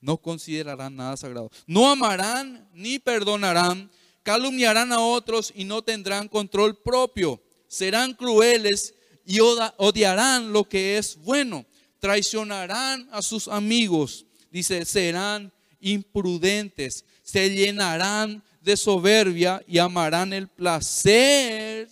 No 0.00 0.18
considerarán 0.18 0.96
nada 0.96 1.16
sagrado. 1.16 1.48
No 1.66 1.88
amarán 1.88 2.68
ni 2.74 2.98
perdonarán. 2.98 3.90
Calumniarán 4.22 4.92
a 4.92 5.00
otros 5.00 5.52
y 5.54 5.64
no 5.64 5.82
tendrán 5.82 6.28
control 6.28 6.76
propio 6.82 7.40
serán 7.72 8.12
crueles 8.12 8.94
y 9.24 9.40
odiarán 9.40 10.52
lo 10.52 10.68
que 10.68 10.98
es 10.98 11.16
bueno. 11.16 11.64
Traicionarán 12.00 13.08
a 13.10 13.22
sus 13.22 13.48
amigos. 13.48 14.26
Dice, 14.50 14.84
serán 14.84 15.50
imprudentes. 15.80 17.06
Se 17.22 17.48
llenarán 17.48 18.44
de 18.60 18.76
soberbia 18.76 19.64
y 19.66 19.78
amarán 19.78 20.34
el 20.34 20.48
placer 20.48 21.88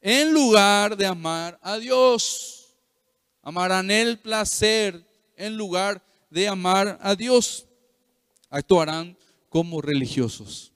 en 0.00 0.32
lugar 0.34 0.96
de 0.96 1.06
amar 1.06 1.60
a 1.62 1.78
Dios. 1.78 2.74
Amarán 3.42 3.88
el 3.92 4.18
placer 4.18 5.06
en 5.36 5.56
lugar 5.56 6.04
de 6.28 6.48
amar 6.48 6.98
a 7.00 7.14
Dios. 7.14 7.68
Actuarán 8.50 9.16
como 9.48 9.80
religiosos. 9.80 10.72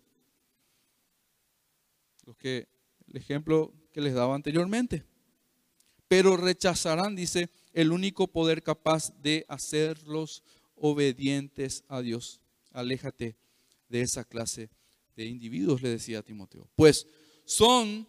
Lo 2.24 2.34
que 2.34 2.68
el 3.09 3.16
ejemplo 3.16 3.72
les 4.01 4.14
daba 4.14 4.34
anteriormente. 4.34 5.05
Pero 6.09 6.36
rechazarán, 6.36 7.14
dice, 7.14 7.51
el 7.72 7.92
único 7.92 8.26
poder 8.26 8.62
capaz 8.62 9.12
de 9.22 9.44
hacerlos 9.48 10.42
obedientes 10.74 11.84
a 11.88 12.01
Dios. 12.01 12.40
Aléjate 12.72 13.36
de 13.88 14.01
esa 14.01 14.24
clase 14.24 14.70
de 15.16 15.26
individuos, 15.26 15.82
le 15.82 15.90
decía 15.90 16.22
Timoteo. 16.22 16.68
Pues 16.76 17.07
son 17.44 18.09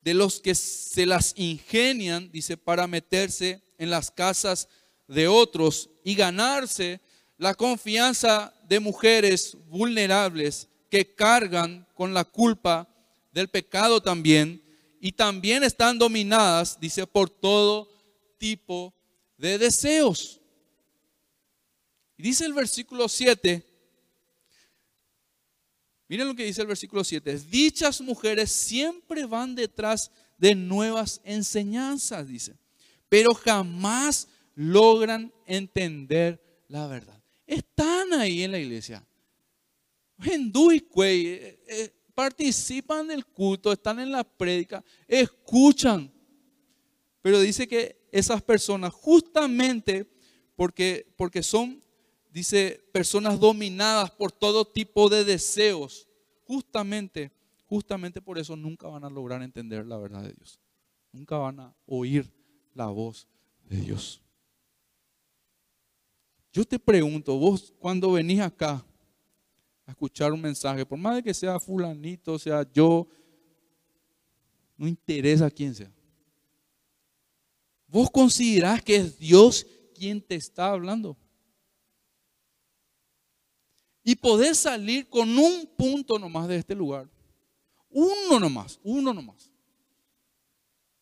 de 0.00 0.14
los 0.14 0.40
que 0.40 0.54
se 0.54 1.06
las 1.06 1.34
ingenian, 1.36 2.30
dice, 2.30 2.56
para 2.56 2.86
meterse 2.86 3.62
en 3.78 3.90
las 3.90 4.10
casas 4.10 4.68
de 5.08 5.28
otros 5.28 5.90
y 6.04 6.14
ganarse 6.14 7.00
la 7.36 7.54
confianza 7.54 8.54
de 8.68 8.80
mujeres 8.80 9.56
vulnerables 9.68 10.68
que 10.90 11.14
cargan 11.14 11.86
con 11.94 12.14
la 12.14 12.24
culpa 12.24 12.88
del 13.32 13.48
pecado 13.48 14.00
también 14.00 14.62
y 15.04 15.12
también 15.12 15.62
están 15.62 15.98
dominadas, 15.98 16.80
dice, 16.80 17.06
por 17.06 17.28
todo 17.28 17.90
tipo 18.38 18.94
de 19.36 19.58
deseos. 19.58 20.40
Y 22.16 22.22
dice 22.22 22.46
el 22.46 22.54
versículo 22.54 23.06
7, 23.06 23.62
miren 26.08 26.26
lo 26.26 26.34
que 26.34 26.46
dice 26.46 26.62
el 26.62 26.68
versículo 26.68 27.04
7, 27.04 27.38
dichas 27.50 28.00
mujeres 28.00 28.50
siempre 28.50 29.26
van 29.26 29.54
detrás 29.54 30.10
de 30.38 30.54
nuevas 30.54 31.20
enseñanzas, 31.22 32.26
dice, 32.26 32.56
pero 33.10 33.34
jamás 33.34 34.26
logran 34.54 35.34
entender 35.44 36.64
la 36.68 36.86
verdad. 36.86 37.22
Están 37.46 38.14
ahí 38.14 38.42
en 38.42 38.52
la 38.52 38.58
iglesia. 38.58 39.06
En 40.22 40.50
eh, 40.54 41.60
eh, 41.68 41.93
participan 42.14 43.08
del 43.08 43.26
culto, 43.26 43.72
están 43.72 43.98
en 43.98 44.12
la 44.12 44.24
prédica, 44.24 44.84
escuchan. 45.08 46.12
Pero 47.22 47.40
dice 47.40 47.66
que 47.66 48.06
esas 48.12 48.42
personas, 48.42 48.92
justamente 48.92 50.10
porque, 50.56 51.12
porque 51.16 51.42
son, 51.42 51.82
dice, 52.30 52.84
personas 52.92 53.40
dominadas 53.40 54.10
por 54.10 54.30
todo 54.30 54.64
tipo 54.64 55.08
de 55.08 55.24
deseos, 55.24 56.08
justamente, 56.46 57.32
justamente 57.66 58.20
por 58.20 58.38
eso 58.38 58.56
nunca 58.56 58.86
van 58.88 59.04
a 59.04 59.10
lograr 59.10 59.42
entender 59.42 59.86
la 59.86 59.98
verdad 59.98 60.22
de 60.22 60.32
Dios. 60.32 60.60
Nunca 61.12 61.38
van 61.38 61.60
a 61.60 61.74
oír 61.86 62.30
la 62.74 62.86
voz 62.86 63.26
de 63.64 63.80
Dios. 63.80 64.20
Yo 66.52 66.64
te 66.64 66.78
pregunto, 66.78 67.36
vos 67.36 67.72
cuando 67.78 68.12
venís 68.12 68.40
acá 68.40 68.84
a 69.86 69.90
escuchar 69.90 70.32
un 70.32 70.40
mensaje, 70.40 70.86
por 70.86 70.98
más 70.98 71.16
de 71.16 71.22
que 71.22 71.34
sea 71.34 71.60
fulanito, 71.60 72.38
sea 72.38 72.66
yo, 72.72 73.06
no 74.76 74.88
interesa 74.88 75.50
quién 75.50 75.74
sea. 75.74 75.92
Vos 77.86 78.10
considerás 78.10 78.82
que 78.82 78.96
es 78.96 79.18
Dios 79.18 79.66
quien 79.94 80.20
te 80.20 80.34
está 80.34 80.70
hablando. 80.70 81.16
Y 84.02 84.14
podés 84.16 84.58
salir 84.58 85.08
con 85.08 85.38
un 85.38 85.66
punto 85.76 86.18
nomás 86.18 86.48
de 86.48 86.56
este 86.56 86.74
lugar. 86.74 87.08
Uno 87.88 88.40
nomás, 88.40 88.78
uno 88.82 89.14
nomás. 89.14 89.50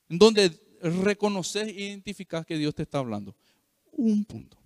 En 0.08 0.18
donde 0.18 0.50
reconoces 0.82 1.68
e 1.68 1.80
identificas 1.80 2.44
que 2.44 2.58
Dios 2.58 2.74
te 2.74 2.82
está 2.82 2.98
hablando. 2.98 3.34
Un 3.92 4.24
punto. 4.24 4.61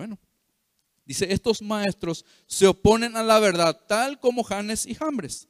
Bueno, 0.00 0.18
dice, 1.04 1.30
estos 1.30 1.60
maestros 1.60 2.24
se 2.46 2.66
oponen 2.66 3.18
a 3.18 3.22
la 3.22 3.38
verdad, 3.38 3.78
tal 3.86 4.18
como 4.18 4.42
Janes 4.42 4.86
y 4.86 4.94
Jambres 4.94 5.46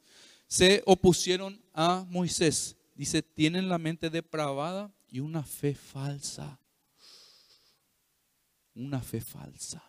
se 0.49 0.83
opusieron 0.87 1.63
a 1.73 2.05
Moisés. 2.09 2.77
Dice, 2.97 3.23
tienen 3.23 3.69
la 3.69 3.79
mente 3.79 4.11
depravada 4.11 4.93
y 5.09 5.21
una 5.21 5.45
fe 5.45 5.73
falsa. 5.73 6.59
Una 8.75 9.01
fe 9.01 9.21
falsa. 9.21 9.85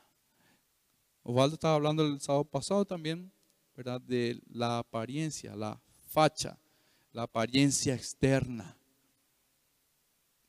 Osvaldo 1.24 1.56
estaba 1.56 1.74
hablando 1.74 2.06
el 2.06 2.22
sábado 2.22 2.46
pasado 2.46 2.86
también, 2.86 3.34
¿verdad? 3.76 4.00
De 4.00 4.40
la 4.48 4.78
apariencia, 4.78 5.56
la 5.56 5.82
facha, 6.12 6.60
la 7.14 7.24
apariencia 7.24 7.96
externa, 7.96 8.78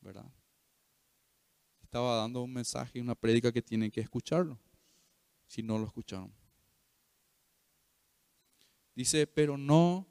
¿verdad? 0.03 0.31
Estaba 1.93 2.17
dando 2.17 2.41
un 2.41 2.51
mensaje 2.51 3.03
una 3.03 3.15
prédica 3.15 3.53
que 3.53 3.61
tienen 3.61 3.91
que 3.91 4.01
escucharlo, 4.01 4.59
si 5.47 5.63
no 5.63 5.77
lo 5.77 5.85
escucharon. 5.85 6.33
Dice, 8.95 9.27
pero 9.27 9.59
no 9.59 10.09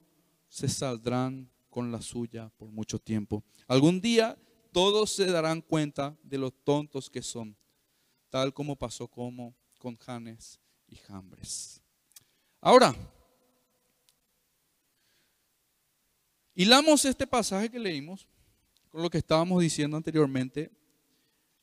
se 0.47 0.69
saldrán 0.69 1.49
con 1.71 1.91
la 1.91 1.99
suya 1.99 2.49
por 2.49 2.69
mucho 2.69 2.99
tiempo. 2.99 3.43
Algún 3.67 3.99
día 3.99 4.37
todos 4.71 5.09
se 5.09 5.25
darán 5.25 5.59
cuenta 5.59 6.15
de 6.21 6.37
los 6.37 6.53
tontos 6.63 7.09
que 7.09 7.23
son, 7.23 7.57
tal 8.29 8.53
como 8.53 8.75
pasó 8.75 9.07
como 9.07 9.55
con 9.79 9.97
Janes 9.97 10.59
y 10.87 10.97
Jambres. 10.97 11.81
Ahora, 12.59 12.95
hilamos 16.53 17.05
este 17.05 17.25
pasaje 17.25 17.71
que 17.71 17.79
leímos 17.79 18.27
con 18.87 19.01
lo 19.01 19.09
que 19.09 19.17
estábamos 19.17 19.63
diciendo 19.63 19.97
anteriormente 19.97 20.79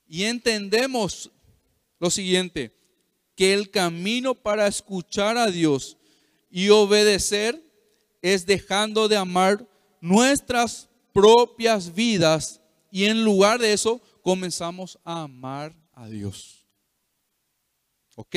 y 0.09 0.25
entendemos 0.25 1.31
lo 2.01 2.11
siguiente, 2.11 2.73
que 3.37 3.53
el 3.55 3.71
camino 3.71 4.35
para 4.35 4.67
escuchar 4.67 5.37
a 5.37 5.51
Dios 5.51 5.97
y 6.51 6.71
obedecer 6.71 7.63
es 8.23 8.47
dejando 8.47 9.07
de 9.07 9.17
amar 9.17 9.69
nuestras 10.01 10.89
propias 11.13 11.95
vidas 11.95 12.61
y 12.91 13.05
en 13.05 13.25
lugar 13.25 13.61
de 13.61 13.73
eso 13.73 14.01
comenzamos 14.23 14.99
a 15.05 15.23
amar 15.23 15.75
a 15.93 16.09
Dios. 16.09 16.67
¿Ok? 18.17 18.37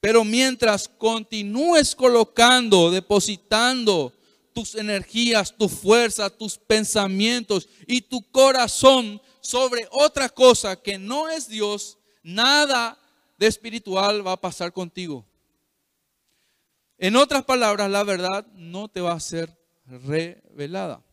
Pero 0.00 0.24
mientras 0.24 0.88
continúes 0.88 1.94
colocando, 1.94 2.90
depositando 2.90 4.12
tus 4.52 4.74
energías, 4.74 5.54
tu 5.56 5.68
fuerza, 5.68 6.30
tus 6.30 6.56
pensamientos 6.56 7.68
y 7.86 8.00
tu 8.00 8.22
corazón 8.30 9.20
sobre 9.46 9.86
otra 9.92 10.28
cosa 10.28 10.76
que 10.76 10.98
no 10.98 11.28
es 11.28 11.48
Dios, 11.48 11.98
nada 12.22 12.98
de 13.38 13.46
espiritual 13.46 14.26
va 14.26 14.32
a 14.32 14.40
pasar 14.40 14.72
contigo. 14.72 15.24
En 16.98 17.14
otras 17.14 17.44
palabras, 17.44 17.90
la 17.90 18.02
verdad 18.02 18.46
no 18.54 18.88
te 18.88 19.00
va 19.00 19.12
a 19.12 19.20
ser 19.20 19.56
revelada. 19.86 21.04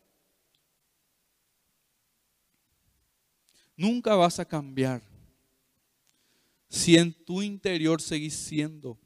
Nunca 3.76 4.16
vas 4.16 4.40
a 4.40 4.46
cambiar 4.46 5.02
si 6.70 6.98
en 6.98 7.14
tu 7.14 7.42
interior 7.42 8.02
seguís 8.02 8.36
siendo 8.36 9.00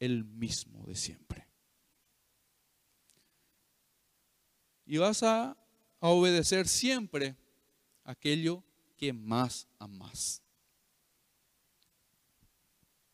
el 0.00 0.24
mismo 0.24 0.84
de 0.86 0.96
siempre. 0.96 1.46
Y 4.86 4.98
vas 4.98 5.22
a, 5.22 5.56
a 6.00 6.08
obedecer 6.08 6.66
siempre 6.66 7.36
aquello 8.04 8.62
que 8.96 9.12
más 9.12 9.66
amas. 9.78 10.42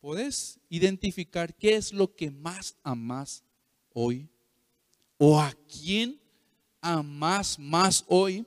¿Puedes 0.00 0.58
identificar 0.68 1.54
qué 1.54 1.76
es 1.76 1.92
lo 1.92 2.14
que 2.14 2.30
más 2.30 2.76
amas 2.82 3.44
hoy? 3.92 4.28
¿O 5.18 5.38
a 5.38 5.52
quién 5.68 6.20
amas 6.80 7.58
más 7.58 8.04
hoy? 8.08 8.46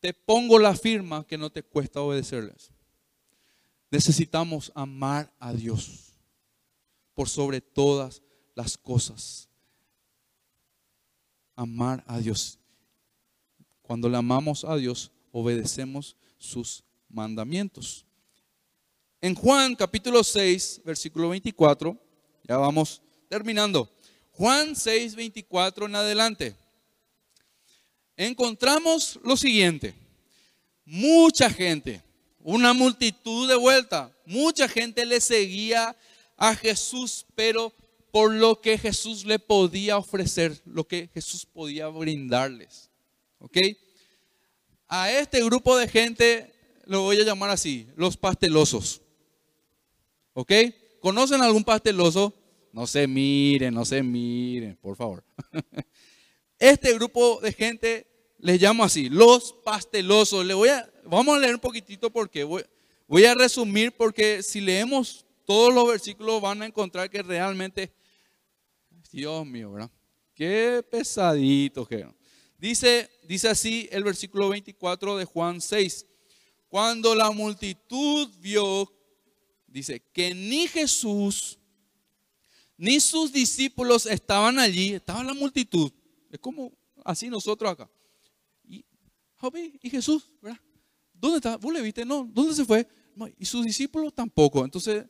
Te 0.00 0.12
pongo 0.12 0.58
la 0.58 0.74
firma 0.74 1.24
que 1.26 1.38
no 1.38 1.50
te 1.50 1.62
cuesta 1.62 2.00
obedecerles. 2.00 2.72
Necesitamos 3.90 4.72
amar 4.74 5.32
a 5.38 5.52
Dios 5.52 6.12
por 7.14 7.28
sobre 7.28 7.60
todas 7.60 8.22
las 8.54 8.76
cosas. 8.76 9.48
Amar 11.54 12.02
a 12.06 12.18
Dios. 12.18 12.58
Cuando 13.86 14.08
le 14.08 14.16
amamos 14.16 14.64
a 14.64 14.76
Dios, 14.76 15.12
obedecemos 15.30 16.16
sus 16.38 16.82
mandamientos. 17.08 18.04
En 19.20 19.34
Juan 19.34 19.76
capítulo 19.76 20.24
6, 20.24 20.82
versículo 20.84 21.28
24, 21.28 21.96
ya 22.42 22.56
vamos 22.56 23.00
terminando. 23.28 23.88
Juan 24.32 24.74
6, 24.74 25.14
24 25.14 25.86
en 25.86 25.94
adelante. 25.94 26.56
Encontramos 28.16 29.20
lo 29.22 29.36
siguiente. 29.36 29.94
Mucha 30.84 31.48
gente, 31.48 32.02
una 32.40 32.72
multitud 32.72 33.48
de 33.48 33.54
vuelta, 33.54 34.12
mucha 34.24 34.68
gente 34.68 35.06
le 35.06 35.20
seguía 35.20 35.96
a 36.36 36.56
Jesús, 36.56 37.24
pero 37.36 37.72
por 38.10 38.32
lo 38.32 38.60
que 38.60 38.78
Jesús 38.78 39.24
le 39.24 39.38
podía 39.38 39.96
ofrecer, 39.96 40.60
lo 40.64 40.88
que 40.88 41.08
Jesús 41.14 41.46
podía 41.46 41.86
brindarles. 41.86 42.90
¿Ok? 43.38 43.58
A 44.88 45.10
este 45.10 45.44
grupo 45.44 45.76
de 45.76 45.88
gente 45.88 46.52
lo 46.84 47.02
voy 47.02 47.20
a 47.20 47.24
llamar 47.24 47.50
así, 47.50 47.88
los 47.96 48.16
pastelosos. 48.16 49.02
¿Ok? 50.32 50.52
¿Conocen 51.00 51.42
algún 51.42 51.64
pasteloso? 51.64 52.34
No 52.72 52.86
se 52.86 53.06
miren, 53.06 53.74
no 53.74 53.84
se 53.84 54.02
miren, 54.02 54.76
por 54.76 54.96
favor. 54.96 55.24
Este 56.58 56.94
grupo 56.94 57.38
de 57.42 57.52
gente 57.52 58.06
les 58.38 58.60
llamo 58.60 58.82
así, 58.82 59.10
los 59.10 59.52
pastelosos. 59.64 60.44
Le 60.46 60.54
voy 60.54 60.70
a, 60.70 60.90
vamos 61.04 61.36
a 61.36 61.40
leer 61.40 61.54
un 61.54 61.60
poquitito 61.60 62.10
porque 62.10 62.44
voy, 62.44 63.24
a 63.24 63.34
resumir 63.34 63.92
porque 63.92 64.42
si 64.42 64.60
leemos 64.60 65.26
todos 65.44 65.72
los 65.74 65.86
versículos 65.86 66.40
van 66.40 66.62
a 66.62 66.66
encontrar 66.66 67.10
que 67.10 67.22
realmente, 67.22 67.92
Dios 69.12 69.44
mío, 69.44 69.72
¿verdad? 69.72 69.90
Qué 70.34 70.82
pesadito 70.90 71.86
que 71.86 72.06
Dice, 72.58 73.10
dice 73.24 73.48
así 73.48 73.88
el 73.92 74.04
versículo 74.04 74.48
24 74.48 75.16
de 75.16 75.24
Juan 75.24 75.60
6. 75.60 76.06
Cuando 76.68 77.14
la 77.14 77.30
multitud 77.30 78.28
vio, 78.38 78.92
dice, 79.66 80.02
que 80.12 80.34
ni 80.34 80.66
Jesús 80.66 81.58
ni 82.78 83.00
sus 83.00 83.32
discípulos 83.32 84.06
estaban 84.06 84.58
allí, 84.58 84.94
estaba 84.94 85.24
la 85.24 85.34
multitud. 85.34 85.90
Es 86.30 86.38
como 86.38 86.72
así 87.04 87.28
nosotros 87.28 87.70
acá. 87.70 87.90
Y, 88.68 88.84
y 89.82 89.90
Jesús, 89.90 90.28
¿verdad? 90.42 90.60
¿Dónde 91.14 91.38
está? 91.38 91.56
¿Vos 91.56 91.72
le 91.72 91.80
viste? 91.80 92.04
No, 92.04 92.28
¿dónde 92.30 92.54
se 92.54 92.64
fue? 92.64 92.86
y 93.38 93.44
sus 93.46 93.64
discípulos 93.64 94.12
tampoco. 94.14 94.64
Entonces, 94.64 95.06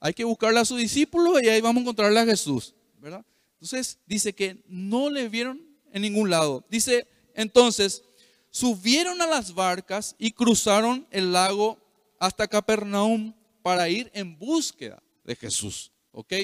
hay 0.00 0.12
que 0.12 0.24
buscarle 0.24 0.60
a 0.60 0.64
sus 0.64 0.78
discípulos 0.78 1.42
y 1.42 1.48
ahí 1.48 1.60
vamos 1.60 1.80
a 1.80 1.82
encontrarle 1.82 2.20
a 2.20 2.26
Jesús, 2.26 2.74
¿verdad? 2.98 3.24
Entonces, 3.54 3.98
dice 4.06 4.34
que 4.34 4.62
no 4.66 5.08
le 5.08 5.28
vieron 5.28 5.65
en 5.96 6.02
ningún 6.02 6.28
lado. 6.28 6.62
Dice, 6.68 7.08
entonces, 7.32 8.04
subieron 8.50 9.22
a 9.22 9.26
las 9.26 9.54
barcas 9.54 10.14
y 10.18 10.30
cruzaron 10.30 11.06
el 11.10 11.32
lago 11.32 11.78
hasta 12.18 12.46
Capernaum 12.46 13.32
para 13.62 13.88
ir 13.88 14.10
en 14.12 14.38
búsqueda 14.38 15.02
de 15.24 15.34
Jesús. 15.34 15.90
¿Ok? 16.12 16.34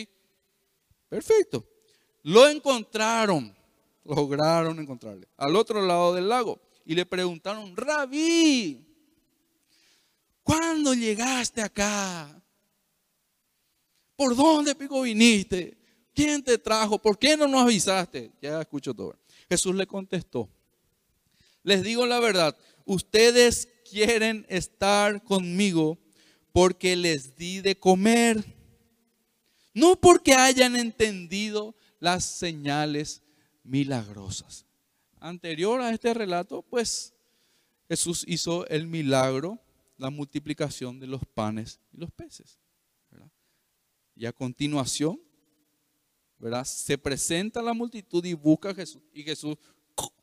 Perfecto. 1.06 1.66
Lo 2.22 2.48
encontraron, 2.48 3.54
lograron 4.04 4.78
encontrarle 4.78 5.28
al 5.36 5.54
otro 5.54 5.84
lado 5.84 6.14
del 6.14 6.30
lago 6.30 6.58
y 6.86 6.94
le 6.94 7.04
preguntaron, 7.04 7.76
Rabí, 7.76 8.82
¿cuándo 10.42 10.94
llegaste 10.94 11.60
acá? 11.60 12.42
¿Por 14.16 14.34
dónde 14.34 14.74
pico 14.74 15.02
viniste? 15.02 15.76
¿Quién 16.14 16.42
te 16.42 16.56
trajo? 16.56 16.98
¿Por 16.98 17.18
qué 17.18 17.36
no 17.36 17.46
nos 17.46 17.62
avisaste? 17.62 18.32
Ya 18.40 18.62
escucho 18.62 18.94
todo. 18.94 19.21
Jesús 19.52 19.74
le 19.74 19.86
contestó, 19.86 20.48
les 21.62 21.82
digo 21.82 22.06
la 22.06 22.20
verdad, 22.20 22.56
ustedes 22.86 23.68
quieren 23.84 24.46
estar 24.48 25.22
conmigo 25.24 25.98
porque 26.52 26.96
les 26.96 27.36
di 27.36 27.60
de 27.60 27.78
comer, 27.78 28.42
no 29.74 30.00
porque 30.00 30.32
hayan 30.32 30.74
entendido 30.74 31.76
las 32.00 32.24
señales 32.24 33.22
milagrosas. 33.62 34.64
Anterior 35.20 35.82
a 35.82 35.90
este 35.90 36.14
relato, 36.14 36.62
pues 36.62 37.12
Jesús 37.90 38.24
hizo 38.26 38.66
el 38.68 38.86
milagro, 38.86 39.60
la 39.98 40.08
multiplicación 40.08 40.98
de 40.98 41.08
los 41.08 41.26
panes 41.26 41.78
y 41.92 41.98
los 41.98 42.10
peces. 42.10 42.58
Y 44.16 44.24
a 44.24 44.32
continuación, 44.32 45.20
se 46.64 46.98
presenta 46.98 47.62
la 47.62 47.72
multitud 47.72 48.24
y 48.24 48.34
busca 48.34 48.70
a 48.70 48.74
Jesús. 48.74 49.02
Y 49.12 49.22
Jesús, 49.22 49.56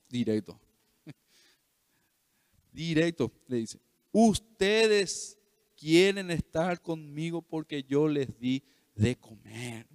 directo, 0.10 0.60
directo, 2.72 3.32
le 3.48 3.58
dice, 3.58 3.80
ustedes 4.12 5.38
quieren 5.78 6.30
estar 6.32 6.82
conmigo 6.82 7.42
porque 7.42 7.84
yo 7.84 8.08
les 8.08 8.38
di 8.40 8.62
de 8.96 9.16
comer. 9.16 9.88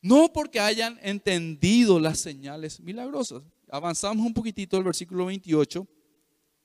No 0.00 0.32
porque 0.32 0.60
hayan 0.60 0.98
entendido 1.02 1.98
las 1.98 2.20
señales 2.20 2.78
milagrosas. 2.78 3.42
Avanzamos 3.68 4.24
un 4.24 4.32
poquitito 4.32 4.76
el 4.78 4.84
versículo 4.84 5.26
28. 5.26 5.86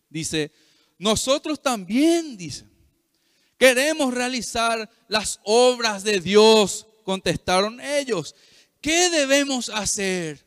Dice, 0.07 0.51
nosotros 0.99 1.59
también, 1.59 2.37
dice, 2.37 2.65
queremos 3.57 4.13
realizar 4.13 4.87
las 5.07 5.39
obras 5.43 6.03
de 6.03 6.19
Dios, 6.19 6.85
contestaron 7.03 7.81
ellos. 7.81 8.35
¿Qué 8.83 9.09
debemos 9.09 9.69
hacer? 9.69 10.45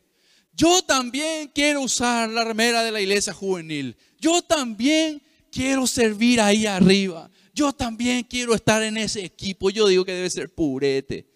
Yo 0.53 0.83
también 0.83 1.49
quiero 1.55 1.81
usar 1.81 2.29
la 2.29 2.43
remera 2.43 2.83
de 2.83 2.91
la 2.91 3.01
iglesia 3.01 3.33
juvenil. 3.33 3.97
Yo 4.19 4.43
también 4.43 5.23
quiero 5.51 5.87
servir 5.87 6.39
ahí 6.39 6.67
arriba. 6.67 7.31
Yo 7.51 7.73
también 7.73 8.23
quiero 8.23 8.53
estar 8.53 8.83
en 8.83 8.97
ese 8.97 9.25
equipo. 9.25 9.71
Yo 9.71 9.87
digo 9.87 10.05
que 10.05 10.11
debe 10.11 10.29
ser 10.29 10.53
purete. 10.53 11.27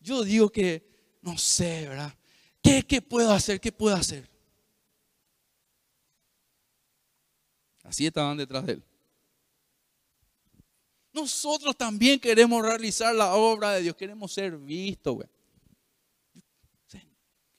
Yo 0.00 0.24
digo 0.24 0.50
que, 0.50 0.84
no 1.22 1.38
sé, 1.38 1.86
¿verdad? 1.88 2.12
¿Qué, 2.60 2.82
qué 2.82 3.00
puedo 3.00 3.30
hacer? 3.30 3.60
¿Qué 3.60 3.70
puedo 3.70 3.94
hacer? 3.94 4.28
Así 7.84 8.04
estaban 8.04 8.36
detrás 8.36 8.66
de 8.66 8.72
él. 8.72 8.82
Nosotros 11.12 11.76
también 11.76 12.18
queremos 12.18 12.60
realizar 12.64 13.14
la 13.14 13.34
obra 13.34 13.74
de 13.74 13.82
Dios. 13.82 13.94
Queremos 13.94 14.32
ser 14.32 14.58
vistos, 14.58 15.14
güey. 15.14 15.28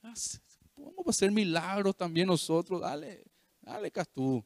Vamos 0.02 1.06
a 1.06 1.10
hacer 1.10 1.30
milagros 1.30 1.96
también 1.96 2.26
nosotros. 2.26 2.80
Dale, 2.80 3.24
dale, 3.60 3.90
Castú. 3.90 4.44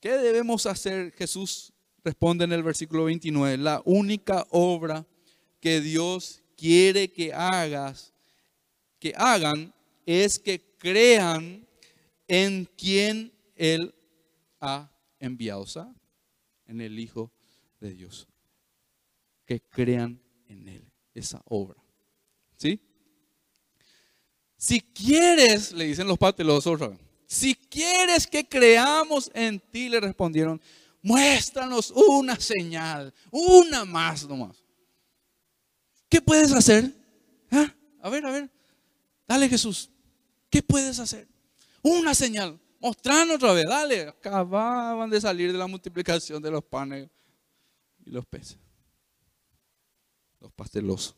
¿Qué 0.00 0.12
debemos 0.12 0.66
hacer? 0.66 1.12
Jesús 1.12 1.72
responde 2.04 2.44
en 2.44 2.52
el 2.52 2.62
versículo 2.62 3.04
29. 3.04 3.58
La 3.58 3.82
única 3.84 4.46
obra 4.50 5.06
que 5.60 5.80
Dios 5.80 6.42
quiere 6.56 7.10
que 7.10 7.32
hagas, 7.32 8.14
que 8.98 9.12
hagan, 9.16 9.74
es 10.04 10.38
que 10.38 10.76
crean 10.78 11.66
en 12.28 12.64
quien 12.76 13.32
Él 13.54 13.94
ha 14.60 14.90
enviado, 15.18 15.62
o 15.62 15.94
en 16.66 16.80
el 16.80 16.98
Hijo 16.98 17.32
de 17.80 17.90
Dios. 17.90 18.28
Que 19.44 19.60
crean 19.60 20.20
en 20.48 20.68
Él, 20.68 20.92
esa 21.14 21.40
obra. 21.44 21.80
¿Sí? 22.56 22.80
Si 24.56 24.80
quieres, 24.80 25.72
le 25.72 25.84
dicen 25.84 26.06
los 26.06 26.18
patelosos, 26.18 26.80
si 27.26 27.54
quieres 27.54 28.26
que 28.26 28.48
creamos 28.48 29.30
en 29.34 29.60
ti, 29.60 29.88
le 29.88 30.00
respondieron, 30.00 30.60
muéstranos 31.02 31.90
una 31.90 32.36
señal, 32.36 33.12
una 33.30 33.84
más 33.84 34.26
nomás. 34.26 34.62
¿Qué 36.08 36.20
puedes 36.22 36.52
hacer? 36.52 36.92
¿Ah? 37.50 37.74
A 38.00 38.08
ver, 38.08 38.24
a 38.24 38.30
ver, 38.30 38.50
dale 39.26 39.48
Jesús, 39.48 39.90
¿qué 40.48 40.62
puedes 40.62 40.98
hacer? 40.98 41.28
Una 41.82 42.14
señal, 42.14 42.58
mostrarnos 42.80 43.36
otra 43.36 43.52
vez, 43.52 43.64
dale. 43.68 44.08
Acababan 44.08 45.10
de 45.10 45.20
salir 45.20 45.52
de 45.52 45.58
la 45.58 45.66
multiplicación 45.66 46.42
de 46.42 46.50
los 46.50 46.64
panes 46.64 47.08
y 48.04 48.10
los 48.10 48.24
peces. 48.26 48.58
Los 50.46 50.52
pastelosos. 50.52 51.16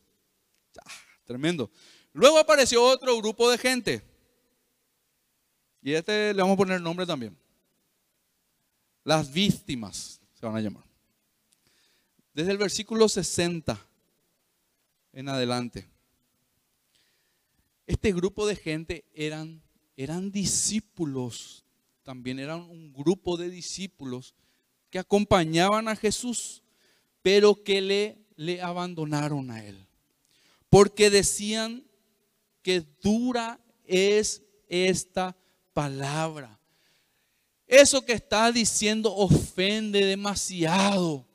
tremendo. 1.25 1.71
Luego 2.15 2.39
apareció 2.39 2.83
otro 2.83 3.15
grupo 3.19 3.51
de 3.51 3.59
gente. 3.59 4.03
Y 5.83 5.93
este 5.93 6.33
le 6.33 6.41
vamos 6.41 6.55
a 6.55 6.57
poner 6.57 6.81
nombre 6.81 7.05
también. 7.05 7.37
Las 9.05 9.31
víctimas 9.31 10.19
se 10.33 10.47
van 10.47 10.57
a 10.57 10.63
llamar. 10.63 10.85
Desde 12.33 12.53
el 12.53 12.57
versículo 12.57 13.07
60 13.07 13.79
en 15.13 15.29
adelante. 15.29 15.87
Este 17.87 18.11
grupo 18.13 18.47
de 18.47 18.57
gente 18.57 19.05
eran, 19.13 19.63
eran 19.95 20.33
discípulos, 20.33 21.67
también 22.03 22.39
eran 22.39 22.61
un 22.63 22.95
grupo 22.95 23.37
de 23.37 23.51
discípulos 23.51 24.35
que 24.89 24.99
acompañaban 24.99 25.87
a 25.89 25.97
Jesús, 25.97 26.63
pero 27.21 27.63
que 27.63 27.83
le, 27.83 28.28
le 28.39 28.63
abandonaron 28.63 29.51
a 29.51 29.65
él. 29.65 29.85
Porque 30.71 31.11
decían 31.11 31.85
que 32.63 32.81
dura 33.03 33.61
es 33.85 34.43
esta 34.69 35.37
palabra. 35.73 36.57
Eso 37.67 38.05
que 38.05 38.13
está 38.13 38.53
diciendo 38.53 39.13
ofende 39.15 40.05
demasiado. 40.05 41.27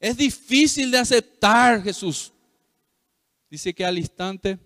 Es 0.00 0.16
difícil 0.16 0.90
de 0.90 0.98
aceptar, 0.98 1.82
Jesús. 1.82 2.32
Dice 3.48 3.72
que 3.72 3.84
al 3.84 3.96
instante 3.96 4.58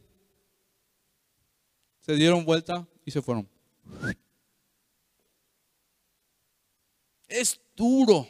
se 2.01 2.15
dieron 2.15 2.47
vuelta 2.47 2.89
y 3.05 3.11
se 3.11 3.21
fueron. 3.21 3.47
Es 7.29 7.61
duro. 7.77 8.27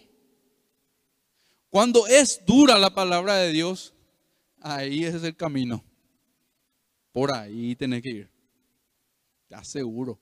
Cuando 1.75 2.07
es 2.07 2.41
dura 2.47 2.79
la 2.79 2.95
palabra 2.95 3.35
de 3.35 3.51
Dios, 3.51 3.93
ahí 4.61 5.05
ese 5.05 5.17
es 5.17 5.25
el 5.25 5.35
camino. 5.35 5.83
Por 7.11 7.35
ahí 7.35 7.75
tenés 7.75 8.01
que 8.01 8.11
ir. 8.11 8.31
Te 9.49 9.57
aseguro. 9.57 10.21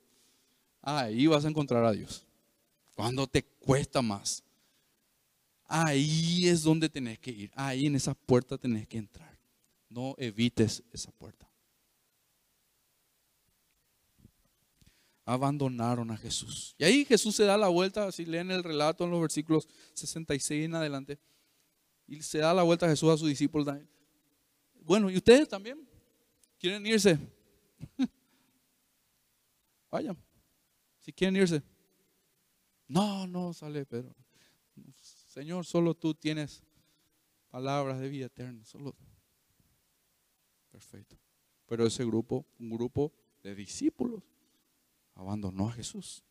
Ahí 0.80 1.26
vas 1.26 1.44
a 1.44 1.48
encontrar 1.48 1.84
a 1.84 1.92
Dios. 1.92 2.26
Cuando 2.96 3.26
te 3.26 3.42
cuesta 3.42 4.00
más. 4.00 4.42
Ahí 5.66 6.48
es 6.48 6.62
donde 6.62 6.88
tenés 6.88 7.18
que 7.18 7.32
ir. 7.32 7.50
Ahí 7.54 7.84
en 7.84 7.96
esa 7.96 8.14
puerta 8.14 8.56
tenés 8.56 8.88
que 8.88 8.96
entrar. 8.96 9.38
No 9.90 10.14
evites 10.16 10.82
esa 10.90 11.12
puerta. 11.12 11.46
Abandonaron 15.26 16.10
a 16.12 16.16
Jesús. 16.16 16.74
Y 16.78 16.84
ahí 16.84 17.04
Jesús 17.04 17.36
se 17.36 17.44
da 17.44 17.58
la 17.58 17.68
vuelta, 17.68 18.10
si 18.10 18.24
leen 18.24 18.50
el 18.50 18.64
relato 18.64 19.04
en 19.04 19.10
los 19.10 19.20
versículos 19.20 19.68
66 19.92 20.64
en 20.64 20.76
adelante, 20.76 21.18
y 22.12 22.20
se 22.20 22.38
da 22.38 22.52
la 22.52 22.62
vuelta 22.62 22.84
a 22.84 22.90
Jesús 22.90 23.08
a 23.08 23.16
sus 23.16 23.28
discípulos. 23.28 23.66
Bueno, 24.84 25.08
¿y 25.08 25.16
ustedes 25.16 25.48
también? 25.48 25.88
¿Quieren 26.58 26.84
irse? 26.86 27.18
Vayan. 29.90 30.18
Si 31.00 31.10
quieren 31.10 31.36
irse. 31.36 31.62
No, 32.86 33.26
no, 33.26 33.54
sale 33.54 33.86
Pedro. 33.86 34.14
Señor, 35.00 35.64
solo 35.64 35.94
tú 35.94 36.14
tienes 36.14 36.62
palabras 37.48 37.98
de 37.98 38.10
vida 38.10 38.26
eterna. 38.26 38.62
Solo. 38.66 38.94
Perfecto. 40.70 41.16
Pero 41.64 41.86
ese 41.86 42.04
grupo, 42.04 42.44
un 42.58 42.68
grupo 42.68 43.10
de 43.42 43.54
discípulos, 43.54 44.22
abandonó 45.14 45.70
a 45.70 45.72
Jesús. 45.72 46.22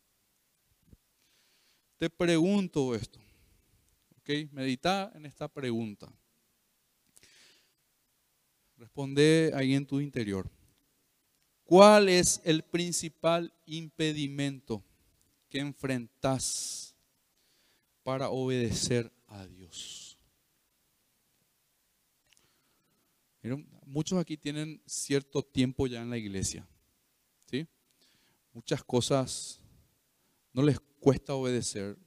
Te 1.98 2.08
pregunto 2.08 2.94
esto. 2.94 3.18
¿Ok? 4.22 4.52
Medita 4.52 5.10
en 5.14 5.26
esta 5.26 5.48
pregunta. 5.48 6.12
Responde 8.76 9.50
ahí 9.54 9.74
en 9.74 9.84
tu 9.84 10.00
interior. 10.00 10.48
¿Cuál 11.64 12.08
es 12.08 12.40
el 12.44 12.62
principal 12.62 13.52
impedimento 13.66 14.84
que 15.48 15.58
enfrentas 15.58 16.94
para 18.04 18.30
obedecer 18.30 19.12
a 19.26 19.46
Dios? 19.46 20.16
muchos 23.86 24.20
aquí 24.20 24.36
tienen 24.36 24.80
cierto 24.86 25.42
tiempo 25.42 25.88
ya 25.88 26.00
en 26.00 26.10
la 26.10 26.16
iglesia. 26.16 26.66
¿sí? 27.46 27.66
Muchas 28.52 28.84
cosas 28.84 29.60
no 30.52 30.62
les 30.62 30.78
cuesta 31.00 31.34
obedecer. 31.34 31.98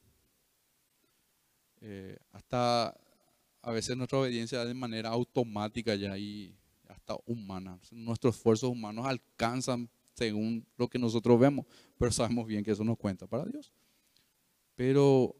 Eh, 1.87 2.17
hasta 2.31 2.97
a 3.61 3.71
veces 3.71 3.95
nuestra 3.95 4.17
obediencia 4.17 4.65
de 4.65 4.73
manera 4.73 5.09
automática 5.09 5.93
ya 5.93 6.17
y 6.17 6.57
hasta 6.87 7.15
humana. 7.27 7.79
Nuestros 7.91 8.35
esfuerzos 8.35 8.71
humanos 8.71 9.05
alcanzan 9.05 9.87
según 10.15 10.65
lo 10.77 10.87
que 10.87 10.97
nosotros 10.97 11.39
vemos, 11.39 11.67
pero 11.99 12.11
sabemos 12.11 12.47
bien 12.47 12.63
que 12.63 12.71
eso 12.71 12.83
no 12.83 12.95
cuenta 12.95 13.27
para 13.27 13.45
Dios. 13.45 13.71
Pero 14.73 15.35